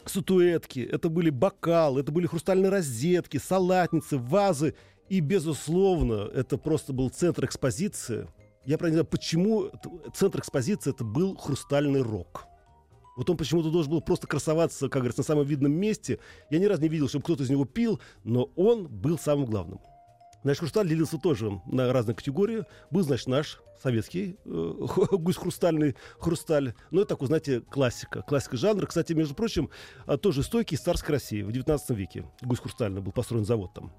статуэтки, 0.04 0.80
это 0.80 1.08
были 1.08 1.30
бокалы, 1.30 2.00
это 2.00 2.12
были 2.12 2.26
хрустальные 2.26 2.70
розетки, 2.70 3.38
салатницы, 3.38 4.18
вазы. 4.18 4.74
И, 5.08 5.20
безусловно, 5.20 6.30
это 6.34 6.56
просто 6.56 6.92
был 6.92 7.10
центр 7.10 7.44
экспозиции. 7.44 8.26
Я 8.66 8.78
правильно 8.78 9.00
знаю, 9.00 9.06
почему 9.06 9.70
центр 10.14 10.40
экспозиции 10.40 10.90
это 10.90 11.04
был 11.04 11.36
хрустальный 11.36 12.02
рог. 12.02 12.46
Вот 13.16 13.30
он 13.30 13.36
почему-то 13.36 13.70
должен 13.70 13.92
был 13.92 14.00
просто 14.00 14.26
красоваться, 14.26 14.88
как 14.88 15.02
говорится, 15.02 15.20
на 15.20 15.26
самом 15.26 15.46
видном 15.46 15.72
месте. 15.72 16.18
Я 16.50 16.58
ни 16.58 16.64
разу 16.64 16.82
не 16.82 16.88
видел, 16.88 17.08
чтобы 17.08 17.24
кто-то 17.24 17.44
из 17.44 17.50
него 17.50 17.64
пил, 17.64 18.00
но 18.24 18.50
он 18.56 18.88
был 18.88 19.18
самым 19.18 19.46
главным. 19.46 19.80
Значит, 20.42 20.60
хрусталь 20.60 20.88
делился 20.88 21.18
тоже 21.18 21.60
на 21.64 21.92
разные 21.92 22.14
категории. 22.14 22.64
Был, 22.90 23.02
значит, 23.02 23.28
наш 23.28 23.60
советский 23.82 24.36
э, 24.44 24.86
гусь 25.12 25.36
хрустальный 25.36 25.96
хрусталь. 26.18 26.74
Ну, 26.90 27.00
это 27.00 27.10
такой, 27.10 27.28
знаете, 27.28 27.60
классика. 27.60 28.22
Классика 28.22 28.56
жанра. 28.58 28.84
Кстати, 28.86 29.14
между 29.14 29.34
прочим, 29.34 29.70
а, 30.06 30.18
тоже 30.18 30.42
стойкий 30.42 30.76
из 30.76 30.80
царской 30.80 31.14
России 31.14 31.42
в 31.42 31.50
19 31.50 31.90
веке. 31.90 32.26
Гусь 32.42 32.58
хрустальный 32.58 33.00
был 33.00 33.12
построен 33.12 33.46
завод 33.46 33.72
там. 33.74 33.92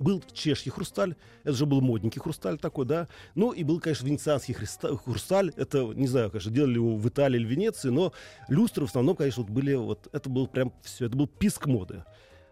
Был 0.00 0.24
чешский 0.32 0.70
хрусталь, 0.70 1.14
это 1.44 1.52
же 1.52 1.66
был 1.66 1.82
модненький 1.82 2.22
хрусталь 2.22 2.58
такой, 2.58 2.86
да. 2.86 3.06
Ну 3.34 3.52
и 3.52 3.62
был, 3.64 3.80
конечно, 3.80 4.06
венецианский 4.06 4.54
хрусталь. 4.54 5.52
Это, 5.56 5.82
не 5.94 6.06
знаю, 6.08 6.30
конечно, 6.30 6.50
делали 6.50 6.74
его 6.74 6.96
в 6.96 7.06
Италии 7.06 7.38
или 7.38 7.46
Венеции, 7.46 7.90
но 7.90 8.14
люстры 8.48 8.86
в 8.86 8.88
основном, 8.88 9.14
конечно, 9.14 9.42
вот 9.42 9.52
были, 9.52 9.74
вот 9.74 10.08
это 10.12 10.30
был 10.30 10.46
прям 10.46 10.72
все, 10.82 11.04
это 11.04 11.16
был 11.16 11.26
писк 11.26 11.66
моды. 11.66 12.02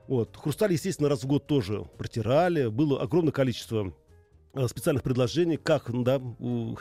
Вот. 0.08 0.36
Хрусталь, 0.36 0.72
естественно, 0.72 1.08
раз 1.08 1.24
в 1.24 1.26
год 1.26 1.46
тоже 1.46 1.86
протирали. 1.96 2.66
Было 2.66 3.00
огромное 3.00 3.32
количество 3.32 3.94
э, 4.52 4.68
специальных 4.68 5.02
предложений, 5.02 5.58
как 5.58 5.90
да, 6.02 6.20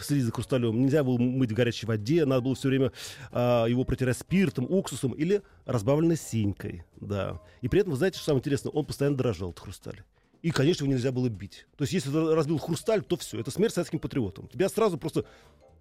следить 0.02 0.26
за 0.26 0.34
хрусталем. 0.34 0.82
Нельзя 0.82 1.06
было 1.06 1.18
мыть 1.18 1.52
в 1.52 1.56
горячей 1.56 1.86
воде, 1.86 2.26
надо 2.26 2.42
было 2.42 2.56
все 2.56 2.68
время 2.68 2.92
а, 3.32 3.68
его 3.68 3.86
протирать 3.86 4.18
спиртом, 4.18 4.66
уксусом 4.70 5.12
или 5.12 5.42
разбавленной 5.66 6.18
синькой. 6.18 6.84
Да. 7.00 7.42
И 7.62 7.70
при 7.70 7.80
этом, 7.80 7.92
вы 7.92 7.98
знаете, 7.98 8.18
что 8.18 8.26
самое 8.26 8.40
интересное, 8.40 8.72
он 8.72 8.86
постоянно 8.86 9.16
дрожал, 9.16 9.52
этот 9.52 9.64
хрусталь. 9.64 10.04
И, 10.42 10.52
конечно, 10.52 10.84
его 10.84 10.94
нельзя 10.94 11.12
было 11.12 11.30
бить. 11.30 11.66
То 11.78 11.84
есть, 11.84 11.94
если 11.94 12.12
ты 12.12 12.36
разбил 12.36 12.58
хрусталь, 12.58 13.04
то 13.04 13.18
все, 13.18 13.40
это 13.40 13.52
смерть 13.52 13.74
советским 13.74 14.00
патриотам. 14.00 14.48
Тебя 14.48 14.70
сразу 14.70 14.98
просто... 14.98 15.26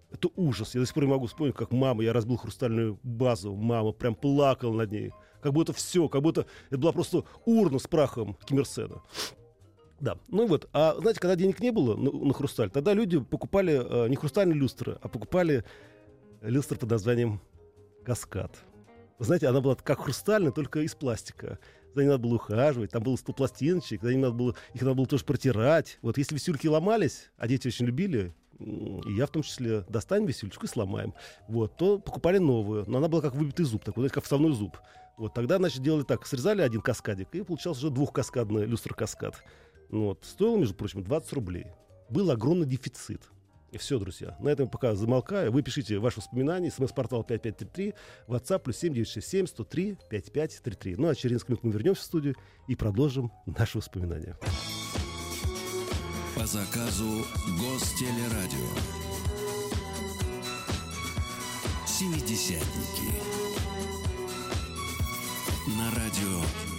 Это 0.09 0.29
ужас. 0.37 0.73
Я 0.73 0.79
до 0.79 0.85
сих 0.85 0.93
пор 0.93 1.03
не 1.03 1.09
могу 1.09 1.27
вспомнить, 1.27 1.55
как 1.55 1.71
мама, 1.71 2.01
я 2.01 2.13
разбил 2.13 2.37
хрустальную 2.37 2.97
базу, 3.03 3.53
мама 3.53 3.91
прям 3.91 4.15
плакала 4.15 4.73
над 4.73 4.91
ней. 4.91 5.11
Как 5.41 5.51
будто 5.51 5.73
все, 5.73 6.07
как 6.07 6.21
будто 6.21 6.45
это 6.69 6.77
была 6.77 6.93
просто 6.93 7.25
урна 7.45 7.77
с 7.77 7.87
прахом 7.87 8.37
Киммерсена. 8.45 9.01
Да, 9.99 10.17
ну 10.29 10.47
вот. 10.47 10.69
А 10.73 10.95
знаете, 10.99 11.19
когда 11.19 11.35
денег 11.35 11.59
не 11.59 11.71
было 11.71 11.97
на, 11.97 12.11
на 12.11 12.33
хрусталь, 12.33 12.69
тогда 12.69 12.93
люди 12.93 13.19
покупали 13.19 13.81
э, 13.83 14.07
не 14.07 14.15
хрустальные 14.15 14.57
люстры, 14.57 14.97
а 15.01 15.09
покупали 15.09 15.65
люстры 16.41 16.77
под 16.77 16.91
названием 16.91 17.41
«Каскад». 18.05 18.63
знаете, 19.19 19.47
она 19.47 19.61
была 19.61 19.75
как 19.75 20.01
хрустальная, 20.01 20.51
только 20.51 20.81
из 20.81 20.95
пластика 20.95 21.59
за 21.97 22.03
ними 22.03 22.11
надо 22.11 22.23
было 22.23 22.35
ухаживать, 22.35 22.91
там 22.91 23.03
было 23.03 23.15
100 23.15 23.33
пластиночек, 23.33 24.01
за 24.01 24.11
ними 24.11 24.21
надо 24.21 24.33
было, 24.35 24.55
их 24.73 24.81
надо 24.81 24.93
было 24.95 25.07
тоже 25.07 25.25
протирать. 25.25 25.97
Вот 26.01 26.17
если 26.17 26.35
висюльки 26.35 26.67
ломались, 26.67 27.31
а 27.37 27.47
дети 27.47 27.67
очень 27.67 27.85
любили, 27.85 28.33
и 28.59 29.13
я 29.13 29.25
в 29.25 29.31
том 29.31 29.43
числе, 29.43 29.81
достанем 29.89 30.27
висюлечку 30.27 30.65
и 30.65 30.69
сломаем, 30.69 31.13
вот, 31.47 31.75
то 31.77 31.99
покупали 31.99 32.37
новую, 32.37 32.85
но 32.87 32.99
она 32.99 33.07
была 33.07 33.21
как 33.21 33.35
выбитый 33.35 33.65
зуб, 33.65 33.83
такой, 33.83 34.01
знаете, 34.01 34.15
как 34.15 34.23
вставной 34.23 34.53
зуб. 34.53 34.77
Вот, 35.17 35.33
тогда, 35.33 35.57
значит, 35.57 35.81
делали 35.81 36.03
так, 36.03 36.25
срезали 36.27 36.61
один 36.61 36.81
каскадик, 36.81 37.33
и 37.33 37.41
получался 37.41 37.79
уже 37.85 37.89
двухкаскадный 37.89 38.65
люстр-каскад. 38.65 39.43
Ну 39.89 40.05
вот, 40.05 40.23
стоило, 40.23 40.57
между 40.57 40.75
прочим, 40.75 41.03
20 41.03 41.33
рублей. 41.33 41.67
Был 42.09 42.29
огромный 42.29 42.67
дефицит. 42.67 43.23
И 43.71 43.77
все, 43.77 43.99
друзья. 43.99 44.35
На 44.39 44.49
этом 44.49 44.69
пока 44.69 44.95
замолкаю. 44.95 45.51
Вы 45.51 45.61
пишите 45.61 45.99
ваши 45.99 46.19
воспоминания. 46.19 46.71
СМС-портал 46.71 47.23
5533. 47.23 47.93
WhatsApp 48.27 48.59
плюс 48.59 48.77
7967 48.77 49.47
103 49.47 49.97
5533. 50.09 50.95
Ну 50.95 51.09
а 51.09 51.15
через 51.15 51.33
несколько 51.33 51.51
минут 51.53 51.63
мы 51.63 51.71
вернемся 51.71 52.01
в 52.01 52.05
студию 52.05 52.35
и 52.67 52.75
продолжим 52.75 53.31
наши 53.45 53.77
воспоминания. 53.77 54.37
По 56.35 56.45
заказу 56.45 57.25
Гостелерадио. 57.59 58.67
Семидесятники. 61.85 63.11
На 65.77 65.89
радио 65.91 66.76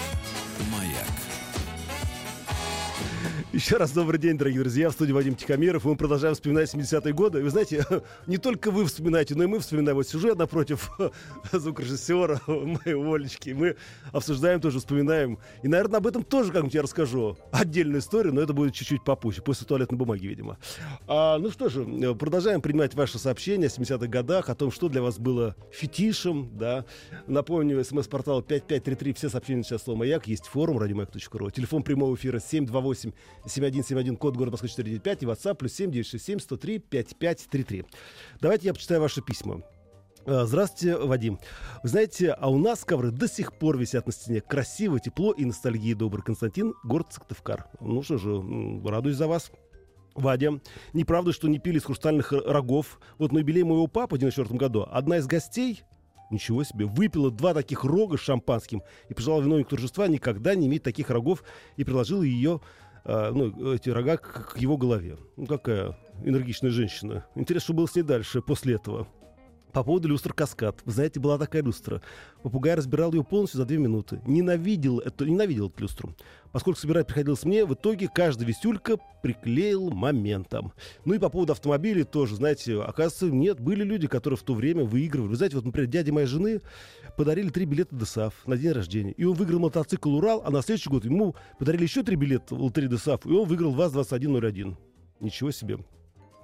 Еще 3.59 3.77
раз 3.77 3.91
добрый 3.91 4.21
день, 4.21 4.39
дорогие 4.39 4.61
друзья. 4.61 4.89
В 4.89 4.93
студии 4.93 5.11
Вадим 5.11 5.35
Тихомиров. 5.35 5.85
Мы 5.85 5.97
продолжаем 5.97 6.37
вспоминать 6.37 6.73
70-е 6.73 7.13
годы. 7.13 7.43
Вы 7.43 7.51
знаете, 7.51 7.85
не 8.29 8.39
только 8.39 8.71
вы 8.71 8.87
вспоминаете, 8.87 9.35
но 9.35 9.43
и 9.43 9.47
мы 9.49 9.59
вспоминаем. 9.59 9.97
Вот 9.97 10.07
сюжет 10.07 10.39
напротив 10.39 10.89
звукорежиссера 11.53 12.41
моей 12.47 12.95
Олечки. 12.95 13.51
Мы 13.51 13.75
обсуждаем 14.13 14.61
тоже, 14.61 14.79
вспоминаем. 14.79 15.41
И, 15.65 15.67
наверное, 15.67 15.97
об 15.99 16.07
этом 16.07 16.23
тоже 16.23 16.53
как-нибудь 16.53 16.75
я 16.75 16.83
расскажу. 16.83 17.37
Отдельную 17.51 17.99
историю, 17.99 18.33
но 18.33 18.43
это 18.43 18.53
будет 18.53 18.75
чуть-чуть 18.75 19.03
попозже. 19.03 19.43
После 19.43 19.67
туалетной 19.67 19.99
бумаги, 19.99 20.29
видимо. 20.29 20.57
А, 21.09 21.39
ну 21.39 21.51
что 21.51 21.69
же, 21.69 21.85
продолжаем 22.15 22.61
принимать 22.61 22.95
ваши 22.95 23.19
сообщения 23.19 23.67
о 23.67 23.71
70-х 23.71 24.07
годах, 24.07 24.51
о 24.51 24.55
том, 24.55 24.71
что 24.71 24.89
для 24.89 25.03
вас 25.03 25.19
было 25.19 25.57
фетишем. 25.73 26.49
Да. 26.57 26.85
Напомню, 27.27 27.85
смс-портал 27.85 28.41
5533. 28.41 29.15
Все 29.15 29.29
сообщения 29.29 29.65
сейчас 29.65 29.83
слово 29.83 29.99
«Маяк». 29.99 30.29
Есть 30.29 30.47
форум 30.47 30.79
радиомаяк.ру. 30.79 31.51
Телефон 31.51 31.83
прямого 31.83 32.15
эфира 32.15 32.39
728 32.39 33.11
7171, 33.49 34.17
код 34.17 34.37
города 34.37 34.53
Москвы 34.53 34.69
495 34.69 35.23
и 35.23 35.27
WhatsApp 35.27 35.55
плюс 35.55 35.73
7967 35.73 36.41
103 36.41 36.79
5533. 36.79 37.85
Давайте 38.41 38.67
я 38.67 38.75
почитаю 38.75 39.01
ваши 39.01 39.23
письма. 39.23 39.63
А, 40.27 40.45
здравствуйте, 40.45 40.97
Вадим. 40.97 41.39
Вы 41.83 41.89
знаете, 41.89 42.33
а 42.33 42.51
у 42.51 42.59
нас 42.59 42.85
ковры 42.85 43.11
до 43.11 43.29
сих 43.29 43.53
пор 43.55 43.79
висят 43.79 44.07
на 44.07 44.13
стене. 44.13 44.41
Красиво, 44.41 45.01
тепло 45.01 45.33
и 45.33 45.45
ностальгии 45.45 45.95
добрый 45.95 46.23
Константин, 46.23 46.75
город 46.85 47.09
Сыктывкар. 47.11 47.67
Ну 47.81 48.03
что 48.03 48.19
же, 48.19 48.43
радуюсь 48.85 49.17
за 49.17 49.27
вас. 49.27 49.51
Вадя, 50.15 50.61
неправда, 50.93 51.33
что 51.33 51.49
не 51.49 51.59
пили 51.59 51.79
из 51.79 51.85
хрустальных 51.85 52.33
рогов. 52.33 53.01
Вот 53.19 53.33
на 53.33 53.39
юбилей 53.39 53.63
моего 53.63 53.87
папы 53.87 54.17
в 54.17 54.19
94 54.19 54.59
году 54.59 54.87
одна 54.91 55.19
из 55.19 55.27
гостей 55.27 55.85
Ничего 56.31 56.63
себе. 56.63 56.85
Выпила 56.85 57.31
два 57.31 57.55
таких 57.55 57.85
рога 57.85 58.19
с 58.19 58.21
шампанским 58.21 58.83
и 59.09 59.15
пожелала 59.15 59.41
виновнику 59.41 59.71
торжества 59.71 60.09
никогда 60.09 60.55
не 60.55 60.67
иметь 60.67 60.83
таких 60.83 61.09
рогов 61.11 61.43
и 61.77 61.85
приложила 61.85 62.23
ее 62.23 62.61
а, 63.05 63.33
ну, 63.33 63.73
эти 63.73 63.91
рога 63.91 64.17
к, 64.17 64.55
к 64.55 64.59
его 64.59 64.77
голове. 64.77 65.17
Ну, 65.37 65.47
какая 65.47 65.97
энергичная 66.25 66.71
женщина. 66.71 67.27
Интересно, 67.35 67.65
что 67.65 67.75
было 67.75 67.87
с 67.87 67.95
ней 67.95 68.03
дальше, 68.03 68.43
после 68.43 68.75
этого. 68.75 69.09
По 69.73 69.85
поводу 69.85 70.09
люстр 70.09 70.33
«Каскад». 70.33 70.81
Вы 70.85 70.93
знаете, 70.93 71.21
была 71.21 71.39
такая 71.39 71.63
люстра. 71.63 72.01
Попугай 72.43 72.75
разбирал 72.75 73.13
ее 73.13 73.23
полностью 73.23 73.59
за 73.59 73.67
две 73.67 73.77
минуты. 73.79 74.21
Ненавидел 74.27 74.99
эту, 74.99 75.27
ненавидел 75.27 75.69
эту 75.69 75.83
люстру. 75.83 76.15
Поскольку 76.53 76.81
собирать 76.81 77.07
приходилось 77.07 77.45
мне, 77.45 77.67
в 77.67 77.75
итоге 77.75 78.09
каждая 78.13 78.49
висюлька 78.49 78.97
приклеил 79.23 79.91
моментом. 79.91 80.73
Ну 81.05 81.15
и 81.15 81.19
по 81.19 81.29
поводу 81.29 81.53
автомобилей 81.53 82.05
тоже, 82.05 82.37
знаете, 82.37 82.81
оказывается, 82.81 83.27
нет, 83.27 83.61
были 83.61 83.85
люди, 83.85 84.07
которые 84.07 84.39
в 84.39 84.43
то 84.43 84.55
время 84.55 84.85
выигрывали. 84.85 85.29
Вы 85.29 85.37
знаете, 85.37 85.57
вот, 85.57 85.67
например, 85.67 85.91
дяде 85.91 86.13
моей 86.13 86.27
жены 86.27 86.61
подарили 87.17 87.51
три 87.51 87.67
билета 87.67 87.95
ДСАФ 87.95 88.47
на 88.47 88.57
день 88.57 88.73
рождения. 88.73 89.13
И 89.13 89.25
он 89.25 89.35
выиграл 89.35 89.59
мотоцикл 89.59 90.15
«Урал», 90.17 90.43
а 90.45 90.51
на 90.51 90.63
следующий 90.63 90.89
год 90.89 91.05
ему 91.05 91.35
подарили 91.59 91.83
еще 91.83 92.03
три 92.03 92.17
билета 92.17 92.55
в 92.55 92.63
лотерее 92.63 92.89
ДСАФ, 92.89 93.27
и 93.27 93.31
он 93.31 93.47
выиграл 93.47 93.73
ВАЗ-2101. 93.73 94.77
Ничего 95.21 95.51
себе. 95.51 95.79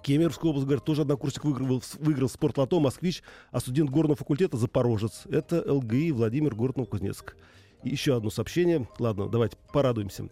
Кемеровская 0.04 0.50
область, 0.50 0.66
говорят, 0.66 0.84
тоже 0.84 1.02
однокурсник 1.02 1.44
выиграл, 1.44 1.82
выиграл 1.98 2.28
спортлото 2.28 2.78
«Москвич», 2.78 3.22
а 3.50 3.58
студент 3.58 3.88
горного 3.88 4.16
факультета 4.16 4.58
«Запорожец». 4.58 5.22
Это 5.30 5.64
ЛГИ 5.66 6.12
Владимир 6.12 6.54
город 6.54 6.76
Новокузнецк. 6.76 7.34
И 7.82 7.88
еще 7.88 8.14
одно 8.14 8.28
сообщение. 8.28 8.86
Ладно, 8.98 9.30
давайте 9.30 9.56
порадуемся. 9.72 10.28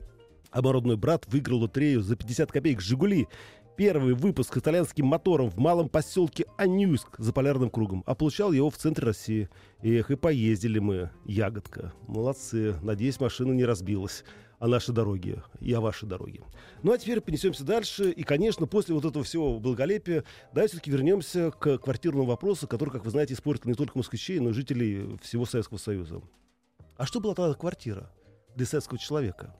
Мой 0.54 0.72
родной 0.72 0.98
брат 0.98 1.26
выиграл 1.26 1.60
лотерею 1.60 2.02
за 2.02 2.16
50 2.16 2.52
копеек 2.52 2.82
«Жигули». 2.82 3.28
Первый 3.74 4.12
выпуск 4.12 4.54
итальянским 4.58 5.06
мотором 5.06 5.48
в 5.48 5.56
малом 5.56 5.88
поселке 5.88 6.44
Анюск 6.58 7.18
за 7.18 7.32
полярным 7.32 7.70
кругом. 7.70 8.04
А 8.04 8.14
получал 8.14 8.52
его 8.52 8.68
в 8.68 8.76
центре 8.76 9.06
России. 9.06 9.48
Эх, 9.82 10.10
и 10.10 10.16
поездили 10.16 10.80
мы. 10.80 11.10
Ягодка. 11.24 11.94
Молодцы. 12.06 12.76
Надеюсь, 12.82 13.18
машина 13.18 13.52
не 13.52 13.64
разбилась 13.64 14.24
о 14.62 14.68
нашей 14.68 14.94
дороге 14.94 15.42
и 15.58 15.72
о 15.72 15.80
вашей 15.80 16.08
дороге. 16.08 16.40
Ну 16.84 16.92
а 16.92 16.98
теперь 16.98 17.20
понесемся 17.20 17.64
дальше. 17.64 18.12
И, 18.12 18.22
конечно, 18.22 18.68
после 18.68 18.94
вот 18.94 19.04
этого 19.04 19.24
всего 19.24 19.58
благолепия, 19.58 20.22
давайте 20.52 20.74
все-таки 20.74 20.92
вернемся 20.92 21.50
к 21.50 21.78
квартирному 21.78 22.26
вопросу, 22.26 22.68
который, 22.68 22.90
как 22.90 23.04
вы 23.04 23.10
знаете, 23.10 23.34
испортил 23.34 23.68
не 23.68 23.74
только 23.74 23.98
москвичей, 23.98 24.38
но 24.38 24.50
и 24.50 24.52
жителей 24.52 25.18
всего 25.20 25.46
Советского 25.46 25.78
Союза. 25.78 26.22
А 26.96 27.06
что 27.06 27.18
была 27.18 27.34
тогда 27.34 27.54
квартира 27.54 28.12
для 28.54 28.64
советского 28.64 29.00
человека? 29.00 29.52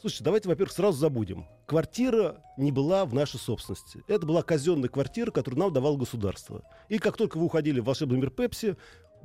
Слушайте, 0.00 0.22
давайте, 0.22 0.48
во-первых, 0.48 0.72
сразу 0.72 0.96
забудем. 0.96 1.46
Квартира 1.66 2.44
не 2.56 2.70
была 2.70 3.06
в 3.06 3.12
нашей 3.12 3.40
собственности. 3.40 4.04
Это 4.06 4.24
была 4.24 4.42
казенная 4.42 4.88
квартира, 4.88 5.32
которую 5.32 5.58
нам 5.58 5.72
давало 5.72 5.96
государство. 5.96 6.62
И 6.88 6.98
как 6.98 7.16
только 7.16 7.38
вы 7.38 7.46
уходили 7.46 7.80
в 7.80 7.84
волшебный 7.86 8.18
мир 8.18 8.30
Пепси, 8.30 8.76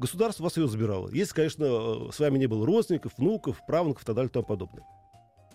государство 0.02 0.44
вас 0.44 0.58
ее 0.58 0.68
забирало. 0.68 1.10
Если, 1.10 1.34
конечно, 1.34 1.64
э, 1.64 2.10
с 2.12 2.20
вами 2.20 2.38
не 2.40 2.48
было 2.48 2.66
родственников, 2.66 3.14
внуков, 3.18 3.62
правнуков 3.66 4.04
и 4.04 4.06
так 4.06 4.16
далее 4.16 4.30
и 4.30 4.34
тому 4.34 4.46
подобное. 4.46 4.84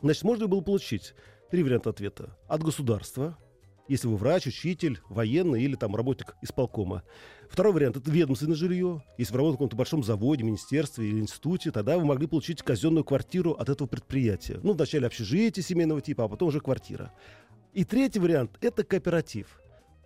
Значит, 0.01 0.23
можно 0.23 0.47
было 0.47 0.61
получить 0.61 1.15
три 1.51 1.63
варианта 1.63 1.91
ответа. 1.91 2.37
От 2.49 2.63
государства, 2.63 3.37
если 3.89 4.09
вы 4.09 4.17
врач, 4.17 4.47
учитель, 4.47 5.01
военный 5.09 5.63
или 5.63 5.75
там 5.75 5.95
работник 5.95 6.37
исполкома. 6.43 7.03
Второй 7.51 7.73
вариант– 7.73 7.97
это 7.99 8.11
ведомственное 8.11 8.57
жилье. 8.57 9.03
Если 9.19 9.33
вы 9.33 9.39
работаете 9.39 9.57
в 9.57 9.59
каком-то 9.59 9.77
большом 9.77 10.03
заводе, 10.03 10.45
министерстве 10.45 11.09
или 11.09 11.21
институте, 11.21 11.71
тогда 11.71 11.99
вы 11.99 12.05
могли 12.05 12.27
получить 12.27 12.63
казенную 12.63 13.05
квартиру 13.05 13.53
от 13.53 13.69
этого 13.69 13.89
предприятия. 13.89 14.59
Ну, 14.63 14.73
вначале 14.73 15.07
общежитие 15.07 15.63
семейного 15.63 16.01
типа, 16.01 16.25
а 16.25 16.29
потом 16.29 16.49
уже 16.49 16.61
квартира. 16.61 17.13
И 17.73 17.85
третий 17.85 18.21
вариант– 18.21 18.53
это 18.61 18.85
кооператив. 18.85 19.61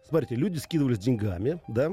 Смотрите, 0.06 0.34
люди 0.34 0.58
скидывались 0.58 0.98
деньгами, 0.98 1.62
да, 1.68 1.92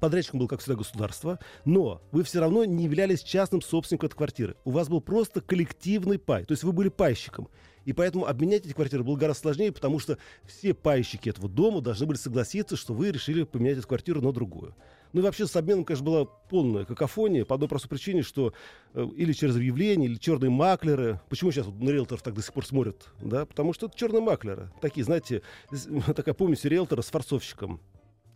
подрядчиком 0.00 0.40
был, 0.40 0.48
как 0.48 0.60
всегда, 0.60 0.76
государство, 0.76 1.38
но 1.64 2.02
вы 2.10 2.22
все 2.22 2.40
равно 2.40 2.64
не 2.64 2.84
являлись 2.84 3.22
частным 3.22 3.62
собственником 3.62 4.06
этой 4.06 4.16
квартиры. 4.16 4.56
У 4.64 4.70
вас 4.70 4.88
был 4.88 5.00
просто 5.00 5.40
коллективный 5.40 6.18
пай, 6.18 6.44
то 6.44 6.52
есть 6.52 6.64
вы 6.64 6.72
были 6.72 6.88
пайщиком. 6.88 7.48
И 7.84 7.92
поэтому 7.92 8.26
обменять 8.26 8.64
эти 8.64 8.72
квартиры 8.72 9.02
было 9.02 9.16
гораздо 9.16 9.42
сложнее, 9.42 9.72
потому 9.72 9.98
что 9.98 10.18
все 10.46 10.72
пайщики 10.72 11.28
этого 11.28 11.48
дома 11.48 11.80
должны 11.80 12.06
были 12.06 12.16
согласиться, 12.16 12.76
что 12.76 12.94
вы 12.94 13.10
решили 13.10 13.42
поменять 13.42 13.78
эту 13.78 13.88
квартиру 13.88 14.20
на 14.22 14.32
другую. 14.32 14.74
Ну 15.12 15.20
и 15.20 15.22
вообще 15.22 15.46
с 15.46 15.54
обменом, 15.56 15.84
конечно, 15.84 16.06
была 16.06 16.24
полная 16.24 16.84
какофония 16.84 17.44
по 17.44 17.54
одной 17.54 17.68
простой 17.68 17.90
причине, 17.90 18.22
что 18.22 18.54
э, 18.94 19.06
или 19.16 19.32
через 19.32 19.56
объявление, 19.56 20.08
или 20.08 20.16
черные 20.16 20.50
маклеры. 20.50 21.20
Почему 21.28 21.50
сейчас 21.50 21.66
вот 21.66 21.80
на 21.80 21.90
риэлторов 21.90 22.22
так 22.22 22.34
до 22.34 22.42
сих 22.42 22.52
пор 22.54 22.64
смотрят? 22.64 23.08
Да? 23.20 23.44
Потому 23.44 23.74
что 23.74 23.86
это 23.86 23.96
черные 23.96 24.22
маклеры. 24.22 24.70
Такие, 24.80 25.04
знаете, 25.04 25.42
такая 26.16 26.34
помните 26.34 26.68
риэлтора 26.68 27.02
с 27.02 27.10
форцовщиком. 27.10 27.80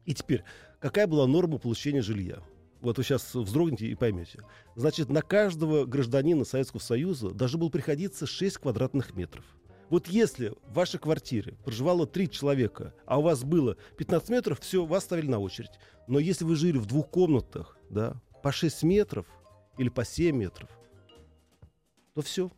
И 0.04 0.14
теперь, 0.14 0.44
какая 0.80 1.06
была 1.06 1.26
норма 1.26 1.58
получения 1.58 2.02
жилья? 2.02 2.42
Вот 2.80 2.98
вы 2.98 3.04
сейчас 3.04 3.34
вздрогнете 3.34 3.86
и 3.86 3.94
поймете. 3.94 4.40
Значит, 4.74 5.08
на 5.08 5.22
каждого 5.22 5.86
гражданина 5.86 6.44
Советского 6.44 6.80
Союза 6.80 7.30
должно 7.30 7.58
было 7.58 7.68
приходиться 7.68 8.26
6 8.26 8.58
квадратных 8.58 9.14
метров. 9.14 9.44
Вот 9.88 10.08
если 10.08 10.52
в 10.68 10.74
вашей 10.74 10.98
квартире 10.98 11.56
проживало 11.64 12.06
3 12.06 12.30
человека, 12.30 12.92
а 13.06 13.18
у 13.18 13.22
вас 13.22 13.44
было 13.44 13.76
15 13.96 14.28
метров, 14.30 14.60
все, 14.60 14.84
вас 14.84 15.04
ставили 15.04 15.28
на 15.28 15.38
очередь. 15.38 15.78
Но 16.06 16.18
если 16.18 16.44
вы 16.44 16.56
жили 16.56 16.78
в 16.78 16.86
двух 16.86 17.08
комнатах, 17.08 17.78
да, 17.88 18.20
по 18.42 18.52
6 18.52 18.82
метров 18.82 19.26
или 19.78 19.88
по 19.88 20.04
7 20.04 20.36
метров, 20.36 20.68
то 22.14 22.22
все. 22.22 22.50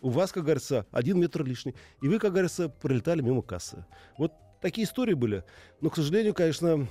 У 0.00 0.10
вас, 0.10 0.30
как 0.30 0.44
говорится, 0.44 0.86
один 0.90 1.18
метр 1.18 1.44
лишний. 1.44 1.74
И 2.02 2.08
вы, 2.08 2.18
как 2.18 2.32
говорится, 2.32 2.68
пролетали 2.68 3.22
мимо 3.22 3.42
кассы. 3.42 3.84
Вот 4.18 4.32
такие 4.60 4.86
истории 4.86 5.14
были. 5.14 5.42
Но, 5.80 5.90
к 5.90 5.96
сожалению, 5.96 6.34
конечно, 6.34 6.88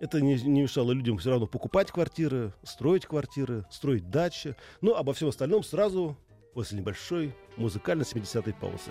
это 0.00 0.20
не, 0.20 0.34
не 0.34 0.62
мешало 0.62 0.92
людям 0.92 1.18
все 1.18 1.30
равно 1.30 1.46
покупать 1.46 1.90
квартиры, 1.90 2.52
строить 2.62 3.06
квартиры, 3.06 3.64
строить 3.70 4.10
дачи. 4.10 4.56
Но 4.80 4.96
обо 4.96 5.14
всем 5.14 5.28
остальном 5.28 5.62
сразу 5.62 6.16
после 6.54 6.78
небольшой 6.78 7.34
музыкальной 7.56 8.04
70-й 8.04 8.54
паузы. 8.54 8.90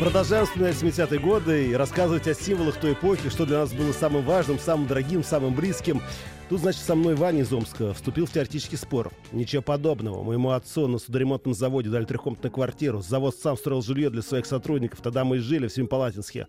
Продолжаем 0.00 0.46
вспоминать 0.46 0.76
70-е 0.76 1.20
годы 1.20 1.68
и 1.68 1.74
рассказывать 1.74 2.26
о 2.26 2.32
символах 2.32 2.80
той 2.80 2.94
эпохи, 2.94 3.28
что 3.28 3.44
для 3.44 3.58
нас 3.58 3.74
было 3.74 3.92
самым 3.92 4.24
важным, 4.24 4.58
самым 4.58 4.86
дорогим, 4.86 5.22
самым 5.22 5.54
близким. 5.54 6.00
Тут, 6.48 6.60
значит, 6.60 6.80
со 6.80 6.94
мной 6.94 7.16
Ваня 7.16 7.42
из 7.42 7.52
Омска 7.52 7.92
вступил 7.92 8.24
в 8.24 8.32
теоретический 8.32 8.78
спор. 8.78 9.12
Ничего 9.30 9.60
подобного. 9.60 10.22
Моему 10.22 10.52
отцу 10.52 10.86
на 10.88 10.96
судоремонтном 10.96 11.52
заводе 11.52 11.90
дали 11.90 12.06
трехкомнатную 12.06 12.50
квартиру. 12.50 13.02
Завод 13.02 13.36
сам 13.36 13.58
строил 13.58 13.82
жилье 13.82 14.08
для 14.08 14.22
своих 14.22 14.46
сотрудников. 14.46 15.02
Тогда 15.02 15.22
мы 15.22 15.36
и 15.36 15.40
жили 15.40 15.68
в 15.68 15.72
Семипалатинске. 15.74 16.46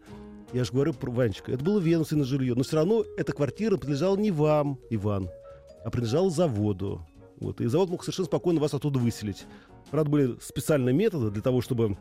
Я 0.54 0.64
же 0.64 0.72
говорю, 0.72 0.96
Ванечка, 1.02 1.52
это 1.52 1.62
было 1.62 1.78
ведомственное 1.82 2.24
жилье. 2.24 2.56
Но 2.56 2.64
все 2.64 2.78
равно 2.78 3.04
эта 3.18 3.34
квартира 3.34 3.76
принадлежала 3.76 4.16
не 4.16 4.32
вам, 4.32 4.80
Иван, 4.90 5.30
а 5.84 5.90
принадлежала 5.90 6.30
заводу. 6.30 7.06
Вот. 7.42 7.60
И 7.60 7.68
завод 7.68 7.90
мог 7.90 8.06
совершенно 8.06 8.28
спокойно 8.28 8.62
вас 8.62 8.74
оттуда 8.74 8.98
выселить. 8.98 9.44
Правда, 9.90 10.10
были 10.10 10.38
специальные 10.42 10.96
методы 10.96 11.32
для 11.32 11.42
того, 11.42 11.60
чтобы 11.60 11.98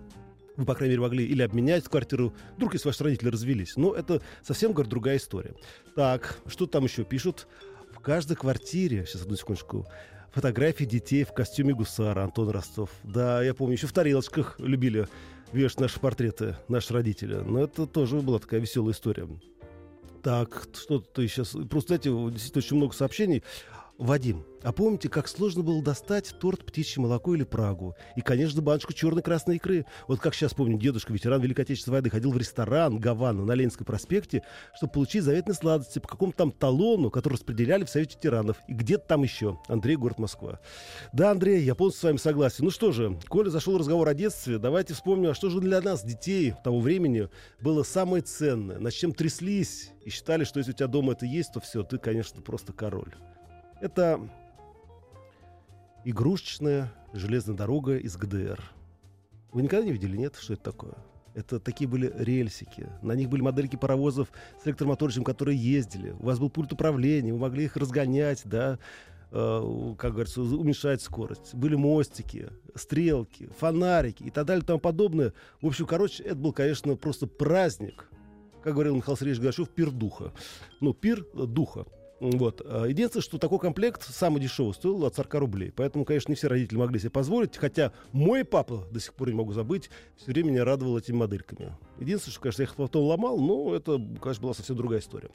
вы, 0.61 0.67
по 0.67 0.75
крайней 0.75 0.93
мере, 0.93 1.01
могли 1.01 1.25
или 1.25 1.41
обменять 1.41 1.85
квартиру, 1.85 2.35
вдруг 2.57 2.75
если 2.75 2.87
ваши 2.87 3.03
родители 3.03 3.31
развелись. 3.31 3.77
Но 3.77 3.95
это 3.95 4.21
совсем, 4.43 4.73
говорит, 4.73 4.91
другая 4.91 5.17
история. 5.17 5.55
Так, 5.97 6.39
что 6.47 6.67
там 6.67 6.85
еще 6.85 7.03
пишут? 7.03 7.49
В 7.93 8.01
каждой 8.01 8.37
квартире, 8.37 9.07
сейчас 9.07 9.23
одну 9.23 9.37
секундочку, 9.37 9.87
фотографии 10.33 10.85
детей 10.85 11.25
в 11.25 11.33
костюме 11.33 11.73
гусара, 11.73 12.23
Антон 12.23 12.51
Ростов. 12.51 12.91
Да, 13.03 13.43
я 13.43 13.55
помню, 13.55 13.75
еще 13.75 13.87
в 13.87 13.93
тарелочках 13.93 14.61
любили 14.61 15.09
вешать 15.53 15.81
наши 15.81 15.99
портреты, 15.99 16.57
наши 16.69 16.93
родители. 16.93 17.37
Но 17.37 17.65
это 17.65 17.87
тоже 17.87 18.17
была 18.17 18.39
такая 18.39 18.61
веселая 18.61 18.93
история. 18.93 19.27
Так, 20.23 20.69
что-то 20.75 21.27
сейчас... 21.27 21.57
Просто, 21.71 21.99
знаете, 21.99 22.11
действительно 22.33 22.59
очень 22.59 22.77
много 22.77 22.95
сообщений. 22.95 23.43
Вадим, 24.01 24.47
а 24.63 24.73
помните, 24.73 25.11
как 25.11 25.29
сложно 25.29 25.63
было 25.63 25.83
достать 25.83 26.35
торт 26.41 26.65
птичье 26.65 27.03
молоко 27.03 27.35
или 27.35 27.45
Прагу? 27.45 27.95
И, 28.17 28.23
конечно, 28.23 28.63
баночку 28.63 28.95
черной 28.95 29.23
красной 29.23 29.57
икры. 29.57 29.85
Вот 30.09 30.21
как 30.21 30.35
сейчас 30.35 30.55
помню, 30.55 30.79
дедушка, 30.79 31.13
ветеран 31.13 31.43
Великой 31.43 31.63
Отечественной 31.63 31.97
войны, 31.97 32.09
ходил 32.09 32.33
в 32.33 32.39
ресторан 32.39 32.99
Гавана 32.99 33.45
на 33.45 33.53
Ленинском 33.53 33.85
проспекте, 33.85 34.43
чтобы 34.75 34.95
получить 34.95 35.23
заветные 35.23 35.55
сладости 35.55 35.99
по 35.99 36.09
какому-то 36.09 36.39
там 36.39 36.51
талону, 36.51 37.11
который 37.11 37.35
распределяли 37.35 37.85
в 37.85 37.91
Совете 37.91 38.17
ветеранов. 38.17 38.57
И 38.69 38.73
где-то 38.73 39.07
там 39.07 39.23
еще. 39.23 39.59
Андрей, 39.69 39.97
город 39.97 40.19
Москва. 40.19 40.61
Да, 41.13 41.33
Андрей, 41.33 41.63
я 41.63 41.75
полностью 41.75 42.01
с 42.01 42.05
вами 42.05 42.17
согласен. 42.17 42.65
Ну 42.65 42.71
что 42.71 42.93
же, 42.93 43.19
коли 43.29 43.51
зашел 43.51 43.77
разговор 43.77 44.09
о 44.09 44.15
детстве, 44.15 44.57
давайте 44.57 44.95
вспомним, 44.95 45.29
а 45.29 45.35
что 45.35 45.51
же 45.51 45.61
для 45.61 45.83
нас, 45.83 46.03
детей 46.03 46.55
того 46.65 46.81
времени, 46.81 47.29
было 47.61 47.83
самое 47.83 48.23
ценное, 48.23 48.79
над 48.79 48.95
чем 48.95 49.13
тряслись 49.13 49.91
и 50.07 50.09
считали, 50.09 50.45
что 50.45 50.59
если 50.59 50.73
у 50.73 50.75
тебя 50.75 50.87
дома 50.87 51.13
это 51.13 51.27
есть, 51.27 51.53
то 51.53 51.61
все, 51.61 51.83
ты, 51.83 51.99
конечно, 51.99 52.41
просто 52.41 52.73
король. 52.73 53.15
Это 53.81 54.21
игрушечная 56.05 56.93
железная 57.13 57.57
дорога 57.57 57.97
из 57.97 58.17
ГДР. 58.17 58.63
Вы 59.53 59.63
никогда 59.63 59.85
не 59.85 59.93
видели, 59.93 60.17
нет? 60.17 60.37
Что 60.39 60.53
это 60.53 60.63
такое? 60.63 60.95
Это 61.35 61.61
такие 61.61 61.89
были 61.89 62.13
рельсики. 62.17 62.89
На 63.03 63.13
них 63.13 63.29
были 63.29 63.41
модельки 63.41 63.77
паровозов 63.77 64.31
с 64.63 64.67
электромоторчиком, 64.67 65.25
которые 65.25 65.57
ездили. 65.57 66.11
У 66.19 66.27
вас 66.27 66.39
был 66.39 66.51
пульт 66.51 66.73
управления, 66.73 67.33
вы 67.33 67.39
могли 67.39 67.65
их 67.65 67.77
разгонять, 67.77 68.43
да, 68.45 68.79
э, 69.31 69.95
как 69.97 70.13
говорится, 70.13 70.43
уменьшать 70.43 71.01
скорость. 71.01 71.55
Были 71.55 71.77
мостики, 71.77 72.49
стрелки, 72.75 73.49
фонарики 73.59 74.25
и 74.25 74.31
так 74.31 74.45
далее 74.45 74.63
и 74.63 74.67
тому 74.67 74.81
подобное. 74.81 75.33
В 75.63 75.67
общем, 75.67 75.87
короче, 75.87 76.23
это 76.25 76.37
был, 76.37 76.53
конечно, 76.53 76.97
просто 76.97 77.27
праздник. 77.27 78.11
Как 78.63 78.75
говорил 78.75 78.97
Михаил 78.97 79.17
Сергеевич 79.17 79.43
Гашев, 79.43 79.71
пир 79.71 79.91
духа. 79.91 80.33
Ну, 80.81 80.93
пир 80.93 81.25
духа. 81.33 81.87
Вот. 82.21 82.61
А 82.65 82.85
Единственное, 82.85 83.23
что 83.23 83.39
такой 83.39 83.59
комплект 83.59 84.03
самый 84.03 84.41
дешевый 84.41 84.75
стоил 84.75 85.05
от 85.07 85.17
40 85.17 85.35
рублей. 85.35 85.73
Поэтому, 85.75 86.05
конечно, 86.05 86.31
не 86.31 86.37
все 86.37 86.49
родители 86.49 86.77
могли 86.77 87.01
себе 87.01 87.11
позволить. 87.11 87.57
Хотя 87.57 87.93
мой 88.13 88.45
папа, 88.45 88.87
до 88.91 89.01
сих 89.01 89.15
пор 89.15 89.29
не 89.29 89.35
могу 89.35 89.53
забыть, 89.53 89.91
все 90.17 90.27
время 90.27 90.51
меня 90.51 90.65
радовал 90.65 90.99
этими 90.99 91.17
модельками. 91.17 91.77
Единственное, 91.99 92.33
что, 92.33 92.41
конечно, 92.43 92.63
я 92.63 92.69
их 92.69 92.77
потом 92.77 93.05
ломал, 93.05 93.39
но 93.39 93.75
это, 93.75 93.99
конечно, 94.21 94.43
была 94.43 94.55
совсем 94.55 94.77
другая 94.77 95.01
история. 95.01 95.31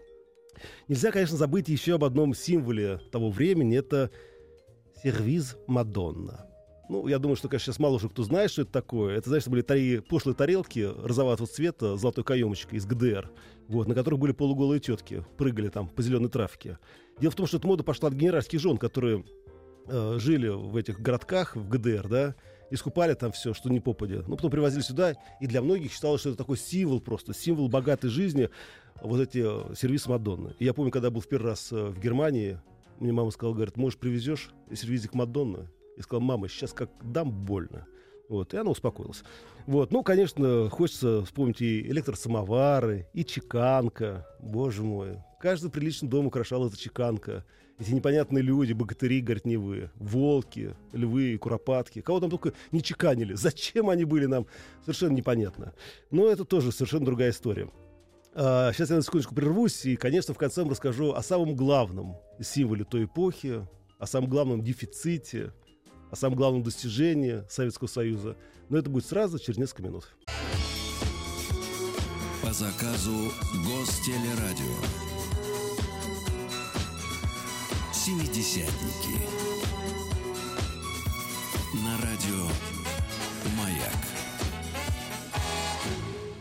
Нельзя, 0.87 1.11
конечно, 1.11 1.37
забыть 1.37 1.67
еще 1.67 1.95
об 1.95 2.03
одном 2.03 2.33
символе 2.33 2.99
того 3.11 3.29
времени. 3.29 3.77
Это 3.77 4.11
сервиз 5.03 5.57
Мадонна. 5.67 6.47
Ну, 6.89 7.07
я 7.07 7.17
думаю, 7.17 7.35
что, 7.35 7.47
конечно, 7.47 7.73
сейчас 7.73 7.79
мало 7.79 7.95
уже 7.95 8.09
кто 8.09 8.23
знает, 8.23 8.51
что 8.51 8.61
это 8.61 8.71
такое. 8.71 9.17
Это, 9.17 9.29
знаешь, 9.29 9.47
были 9.47 9.63
тари- 9.63 10.01
пошлые 10.01 10.35
тарелки 10.35 10.87
розоватого 11.03 11.47
цвета 11.47 11.97
золотой 11.97 12.23
каемочкой 12.23 12.77
из 12.77 12.85
ГДР, 12.85 13.31
вот, 13.67 13.87
на 13.87 13.95
которых 13.95 14.19
были 14.19 14.33
полуголые 14.33 14.79
тетки, 14.79 15.25
прыгали 15.37 15.69
там 15.69 15.87
по 15.87 16.01
зеленой 16.03 16.29
травке. 16.29 16.77
Дело 17.19 17.31
в 17.31 17.35
том, 17.35 17.47
что 17.47 17.57
эта 17.57 17.65
мода 17.67 17.83
пошла 17.83 18.09
от 18.09 18.15
генеральских 18.15 18.59
жен, 18.59 18.77
которые 18.77 19.25
э, 19.87 20.17
жили 20.19 20.47
в 20.47 20.75
этих 20.75 20.99
городках, 20.99 21.55
в 21.55 21.67
ГДР, 21.67 22.07
да, 22.07 22.35
и 22.69 22.75
скупали 22.75 23.13
там 23.13 23.31
все, 23.31 23.53
что 23.53 23.69
не 23.69 23.79
попадя. 23.79 24.23
Ну, 24.27 24.35
потом 24.35 24.51
привозили 24.51 24.81
сюда, 24.81 25.15
и 25.39 25.47
для 25.47 25.61
многих 25.61 25.91
считалось, 25.91 26.21
что 26.21 26.29
это 26.29 26.37
такой 26.37 26.57
символ 26.57 26.99
просто, 26.99 27.33
символ 27.33 27.67
богатой 27.67 28.09
жизни, 28.09 28.49
вот 29.01 29.19
эти 29.19 29.43
э, 29.43 29.75
сервисы 29.75 30.09
Мадонны. 30.09 30.55
И 30.59 30.65
я 30.65 30.73
помню, 30.73 30.91
когда 30.91 31.09
был 31.09 31.21
в 31.21 31.27
первый 31.27 31.47
раз 31.47 31.71
э, 31.71 31.85
в 31.87 31.99
Германии, 31.99 32.59
мне 32.99 33.11
мама 33.11 33.31
сказала, 33.31 33.55
говорит, 33.55 33.75
можешь 33.75 33.99
привезешь 33.99 34.51
сервизик 34.73 35.13
Мадонны? 35.13 35.67
Я 35.97 36.03
сказал, 36.03 36.21
мама, 36.21 36.47
сейчас 36.47 36.73
как 36.73 36.89
дам 37.01 37.31
больно. 37.31 37.85
Вот, 38.27 38.53
и 38.53 38.57
она 38.57 38.71
успокоилась. 38.71 39.23
Вот, 39.67 39.91
ну, 39.91 40.03
конечно, 40.03 40.69
хочется 40.69 41.23
вспомнить 41.23 41.61
и 41.61 41.81
электросамовары, 41.81 43.07
и 43.13 43.23
чеканка. 43.23 44.27
Боже 44.39 44.83
мой, 44.83 45.19
каждый 45.39 45.69
приличный 45.69 46.09
дом 46.09 46.27
украшал 46.27 46.67
эта 46.67 46.77
чеканка. 46.77 47.45
Эти 47.77 47.91
непонятные 47.91 48.41
люди, 48.41 48.71
богатыри 48.71 49.19
горневые, 49.19 49.91
волки, 49.95 50.75
львы 50.93 51.33
и 51.33 51.37
куропатки. 51.37 52.01
Кого 52.01 52.21
там 52.21 52.29
только 52.29 52.53
не 52.71 52.81
чеканили. 52.81 53.33
Зачем 53.33 53.89
они 53.89 54.05
были 54.05 54.27
нам, 54.27 54.47
совершенно 54.81 55.13
непонятно. 55.13 55.73
Но 56.09 56.27
это 56.27 56.45
тоже 56.45 56.71
совершенно 56.71 57.05
другая 57.05 57.31
история. 57.31 57.69
А, 58.33 58.71
сейчас 58.71 58.89
я 58.89 58.95
на 58.95 59.01
секундочку 59.01 59.35
прервусь 59.35 59.85
и, 59.85 59.97
конечно, 59.97 60.33
в 60.33 60.37
конце 60.37 60.61
вам 60.61 60.71
расскажу 60.71 61.11
о 61.11 61.21
самом 61.21 61.55
главном 61.55 62.15
символе 62.39 62.85
той 62.85 63.05
эпохи, 63.05 63.67
о 63.97 64.07
самом 64.07 64.29
главном 64.29 64.61
дефиците, 64.61 65.51
о 66.11 66.15
самом 66.15 66.35
главном 66.35 66.63
достижении 66.63 67.43
Советского 67.49 67.87
Союза. 67.87 68.37
Но 68.69 68.77
это 68.77 68.89
будет 68.89 69.05
сразу, 69.05 69.39
через 69.39 69.57
несколько 69.57 69.83
минут. 69.83 70.07
По 72.41 72.53
заказу 72.53 73.31
Гостелерадио. 73.65 74.75
Семидесятники. 77.93 79.19
На 81.83 81.97
радио 81.97 82.74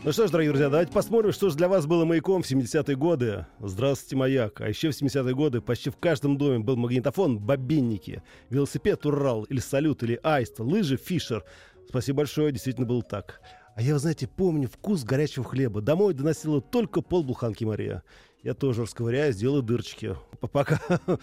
Ну 0.05 0.11
что 0.11 0.27
ж, 0.27 0.29
дорогие 0.29 0.51
друзья, 0.51 0.69
давайте 0.69 0.91
посмотрим, 0.91 1.31
что 1.31 1.49
же 1.49 1.55
для 1.55 1.67
вас 1.67 1.87
было 1.87 2.05
маяком 2.05 2.43
в 2.43 2.45
70-е 2.45 2.95
годы. 2.95 3.47
Здравствуйте, 3.59 4.15
маяк. 4.15 4.61
А 4.61 4.69
еще 4.69 4.91
в 4.91 4.93
70-е 4.93 5.33
годы 5.33 5.61
почти 5.61 5.89
в 5.89 5.97
каждом 5.97 6.37
доме 6.37 6.59
был 6.59 6.75
магнитофон, 6.75 7.39
бобинники, 7.39 8.21
велосипед 8.51 9.03
Урал 9.07 9.45
или 9.45 9.57
Салют 9.57 10.03
или 10.03 10.19
Аист, 10.21 10.59
лыжи 10.59 10.97
Фишер. 10.97 11.43
Спасибо 11.89 12.17
большое, 12.17 12.51
действительно 12.51 12.85
было 12.85 13.01
так. 13.01 13.41
А 13.75 13.81
я, 13.81 13.93
вы 13.93 13.99
знаете, 13.99 14.27
помню 14.27 14.69
вкус 14.69 15.03
горячего 15.03 15.43
хлеба. 15.43 15.81
Домой 15.81 16.13
доносила 16.13 16.61
только 16.61 17.01
полбуханки 17.01 17.63
Мария. 17.63 18.03
Я 18.43 18.53
тоже 18.53 18.83
расковыряю, 18.83 19.33
сделаю 19.33 19.63
дырочки. 19.63 20.15
Пока... 20.51 20.79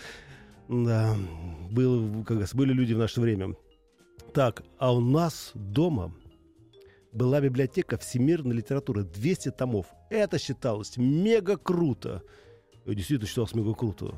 Да, 0.68 1.14
было, 1.71 2.25
как 2.25 2.40
раз, 2.40 2.55
были 2.55 2.73
люди 2.73 2.95
в 2.95 2.99
наше 2.99 3.21
время. 3.21 3.55
Так, 4.33 4.62
а 4.79 4.92
у 4.92 5.01
нас 5.01 5.51
дома 5.55 6.14
была 7.12 7.40
библиотека 7.40 7.98
всемирной 7.98 8.57
литературы, 8.57 9.05
200 9.05 9.51
томов. 9.53 9.87
Это 10.11 10.38
считалось 10.38 10.96
мега 10.96 11.57
круто. 11.57 12.22
И 12.87 12.94
Действительно 12.94 13.29
считалось 13.29 13.55
мега 13.55 13.75
круто. 13.75 14.14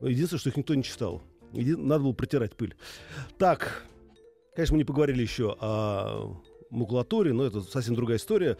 Единственное, 0.00 0.40
что 0.40 0.50
их 0.50 0.56
никто 0.56 0.74
не 0.74 0.82
читал. 0.82 1.22
Надо 1.52 2.04
было 2.04 2.12
протирать 2.12 2.54
пыль. 2.54 2.76
Так, 3.38 3.84
конечно, 4.54 4.74
мы 4.74 4.78
не 4.78 4.84
поговорили 4.84 5.22
еще 5.22 5.56
о 5.58 6.36
макулатуре, 6.70 7.32
но 7.32 7.44
это 7.44 7.62
совсем 7.62 7.94
другая 7.94 8.18
история. 8.18 8.58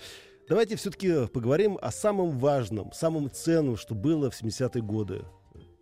Давайте 0.48 0.76
все-таки 0.76 1.26
поговорим 1.26 1.76
о 1.82 1.90
самом 1.90 2.38
важном, 2.38 2.92
самом 2.92 3.30
ценном, 3.30 3.76
что 3.76 3.94
было 3.94 4.30
в 4.30 4.40
70-е 4.40 4.82
годы. 4.82 5.24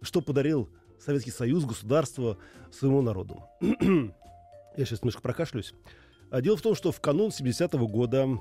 Что 0.01 0.21
подарил 0.21 0.71
Советский 0.99 1.31
Союз, 1.31 1.65
государство 1.65 2.39
своему 2.73 3.03
народу. 3.03 3.43
Я 3.61 4.85
сейчас 4.85 5.03
немножко 5.03 5.23
прокашлюсь. 5.23 5.75
А 6.35 6.41
Дело 6.41 6.57
в 6.57 6.63
том, 6.63 6.75
что 6.75 6.91
в 6.91 7.01
канун 7.01 7.29
70-го 7.29 7.87
года 7.87 8.41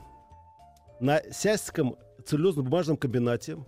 на 0.99 1.21
Сясском 1.31 1.95
целлюлозно-бумажном 2.25 2.97
комбинате 2.97 3.63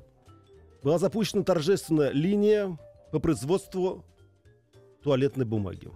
была 0.81 0.97
запущена 0.97 1.43
торжественная 1.43 2.09
линия 2.09 2.75
по 3.11 3.19
производству 3.19 4.03
туалетной 5.03 5.45
бумаги. 5.45 5.91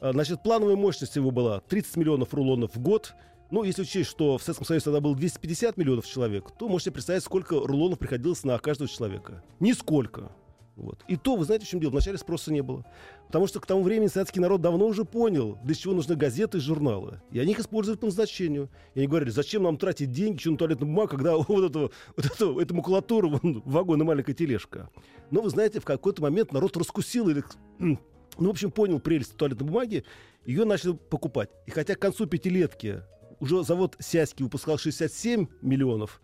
А, 0.00 0.12
Значит, 0.12 0.42
плановая 0.42 0.76
мощность 0.76 1.14
его 1.14 1.30
была 1.30 1.60
30 1.60 1.96
миллионов 1.98 2.32
рулонов 2.32 2.74
в 2.74 2.80
год. 2.80 3.12
Ну, 3.50 3.64
если 3.64 3.82
учесть, 3.82 4.08
что 4.08 4.38
в 4.38 4.42
Советском 4.42 4.66
Союзе 4.66 4.84
тогда 4.84 5.00
было 5.00 5.14
250 5.14 5.76
миллионов 5.76 6.06
человек, 6.06 6.52
то 6.58 6.70
можете 6.70 6.90
представить, 6.90 7.22
сколько 7.22 7.60
рулонов 7.60 7.98
приходилось 7.98 8.44
на 8.44 8.58
каждого 8.58 8.88
человека. 8.88 9.44
Нисколько. 9.60 10.32
Вот. 10.76 11.04
И 11.06 11.16
то, 11.16 11.36
вы 11.36 11.44
знаете, 11.44 11.66
в 11.66 11.68
чем 11.68 11.80
дело? 11.80 11.90
Вначале 11.90 12.16
спроса 12.16 12.52
не 12.52 12.62
было. 12.62 12.84
Потому 13.26 13.46
что 13.46 13.60
к 13.60 13.66
тому 13.66 13.82
времени 13.82 14.08
советский 14.08 14.40
народ 14.40 14.62
давно 14.62 14.86
уже 14.86 15.04
понял, 15.04 15.58
для 15.62 15.74
чего 15.74 15.92
нужны 15.92 16.16
газеты 16.16 16.58
и 16.58 16.60
журналы. 16.60 17.20
И 17.30 17.38
они 17.38 17.52
их 17.52 17.60
используют 17.60 18.00
по 18.00 18.06
назначению. 18.06 18.70
И 18.94 19.00
они 19.00 19.06
говорили, 19.06 19.30
зачем 19.30 19.64
нам 19.64 19.76
тратить 19.76 20.10
деньги 20.12 20.38
еще 20.38 20.50
на 20.50 20.56
туалетную 20.56 20.90
бумагу, 20.90 21.08
когда 21.10 21.36
вот 21.48 21.70
этого, 21.70 21.90
вот 22.16 22.26
этого, 22.26 22.60
эту 22.60 22.74
макулатуру, 22.74 23.30
вон, 23.30 23.62
вагон 23.66 24.00
и 24.00 24.04
маленькая 24.04 24.34
тележка. 24.34 24.90
Но 25.30 25.42
вы 25.42 25.50
знаете, 25.50 25.78
в 25.78 25.84
какой-то 25.84 26.22
момент 26.22 26.52
народ 26.52 26.76
раскусил 26.76 27.28
или 27.28 27.44
ну, 27.78 27.98
в 28.38 28.50
общем, 28.50 28.70
понял 28.70 28.98
прелесть 28.98 29.36
туалетной 29.36 29.66
бумаги, 29.66 30.04
ее 30.46 30.64
начали 30.64 30.92
покупать. 30.92 31.50
И 31.66 31.70
хотя 31.70 31.94
к 31.94 31.98
концу 31.98 32.26
пятилетки 32.26 33.02
уже 33.40 33.62
завод 33.62 33.96
Сяськи 33.98 34.42
выпускал 34.42 34.78
67 34.78 35.46
миллионов 35.60 36.20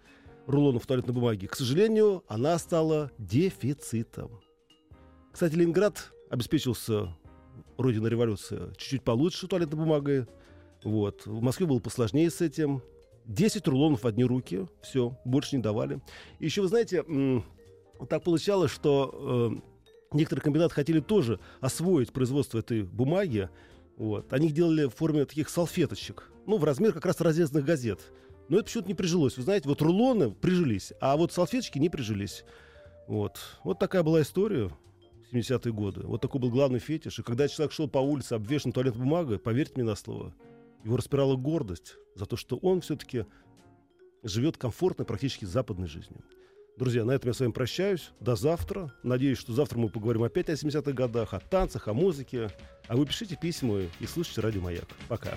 рулонов 0.49 0.87
туалетной 0.87 1.15
бумаги, 1.15 1.47
к 1.47 1.55
сожалению, 1.55 2.25
она 2.27 2.59
стала 2.59 3.13
дефицитом. 3.19 4.41
Кстати, 5.31 5.55
Ленинград 5.55 6.13
обеспечился 6.31 7.15
родина 7.77 8.09
революции 8.09 8.73
чуть-чуть 8.77 9.05
получше 9.05 9.47
туалетной 9.47 9.79
бумагой. 9.79 10.27
Вот. 10.83 11.27
В 11.27 11.43
Москве 11.43 11.67
было 11.67 11.79
посложнее 11.79 12.31
с 12.31 12.41
этим. 12.41 12.83
10 13.27 13.69
рулонов 13.69 14.05
в 14.05 14.07
одни 14.07 14.25
руки. 14.25 14.67
Все, 14.83 15.17
больше 15.25 15.57
не 15.57 15.63
давали. 15.63 16.01
И 16.39 16.47
еще, 16.47 16.63
вы 16.63 16.69
знаете, 16.69 17.05
так 18.09 18.25
получалось, 18.25 18.71
что 18.71 19.61
э, 20.13 20.17
некоторые 20.17 20.43
комбинаты 20.43 20.75
хотели 20.75 21.01
тоже 21.01 21.41
освоить 21.61 22.13
производство 22.13 22.59
этой 22.59 22.85
бумаги. 22.85 23.51
Вот. 23.99 24.33
Они 24.33 24.47
их 24.47 24.55
делали 24.55 24.87
в 24.87 24.95
форме 24.95 25.27
таких 25.27 25.51
салфеточек. 25.51 26.31
Ну, 26.47 26.57
в 26.57 26.65
размер 26.65 26.95
как 26.95 27.05
раз 27.05 27.21
разрезанных 27.21 27.67
газет. 27.67 28.01
Но 28.49 28.57
это 28.57 28.65
почему-то 28.65 28.89
не 28.89 28.95
прижилось. 28.95 29.37
Вы 29.37 29.43
знаете, 29.43 29.69
вот 29.69 29.83
рулоны 29.83 30.31
прижились, 30.31 30.93
а 31.01 31.17
вот 31.17 31.33
салфеточки 31.33 31.79
не 31.79 31.89
прижились. 31.89 32.45
Вот. 33.07 33.39
Вот 33.65 33.79
такая 33.79 34.03
была 34.03 34.23
история 34.23 34.69
в 34.69 35.35
70-е 35.35 35.73
годы. 35.73 36.03
Вот 36.07 36.21
такой 36.21 36.41
был 36.41 36.51
главный 36.51 36.79
фетиш. 36.79 37.19
И 37.19 37.23
когда 37.23 37.49
человек 37.49 37.73
шел 37.73 37.89
по 37.89 37.99
улице, 37.99 38.35
обвешан 38.35 38.73
туалетной 38.73 39.03
бумагой, 39.03 39.39
поверьте 39.39 39.75
мне 39.77 39.85
на 39.85 39.95
слово, 39.95 40.35
его 40.85 40.97
распирала 40.97 41.37
гордость 41.37 41.97
за 42.15 42.27
то, 42.27 42.37
что 42.37 42.57
он 42.57 42.81
все-таки 42.81 43.27
живет 44.23 44.57
комфортной, 44.57 45.07
практически 45.07 45.45
западной 45.45 45.89
жизнью. 45.89 46.25
Друзья, 46.79 47.05
на 47.05 47.11
этом 47.11 47.31
я 47.31 47.35
с 47.35 47.41
вами 47.41 47.51
прощаюсь. 47.51 48.13
До 48.21 48.37
завтра. 48.37 48.95
Надеюсь, 49.03 49.39
что 49.39 49.53
завтра 49.53 49.79
мы 49.79 49.89
поговорим 49.89 50.23
опять 50.23 50.49
о 50.49 50.53
70-х 50.53 50.93
годах, 50.93 51.35
о 51.35 51.41
танцах, 51.41 51.89
о 51.89 51.93
музыке. 51.93 52.51
А 52.87 52.97
вы 52.97 53.05
пишите 53.05 53.37
письма 53.37 53.81
и 53.99 54.07
слушайте 54.07 54.41
Радио 54.41 54.61
Маяк. 54.61 54.89
Пока. 55.09 55.37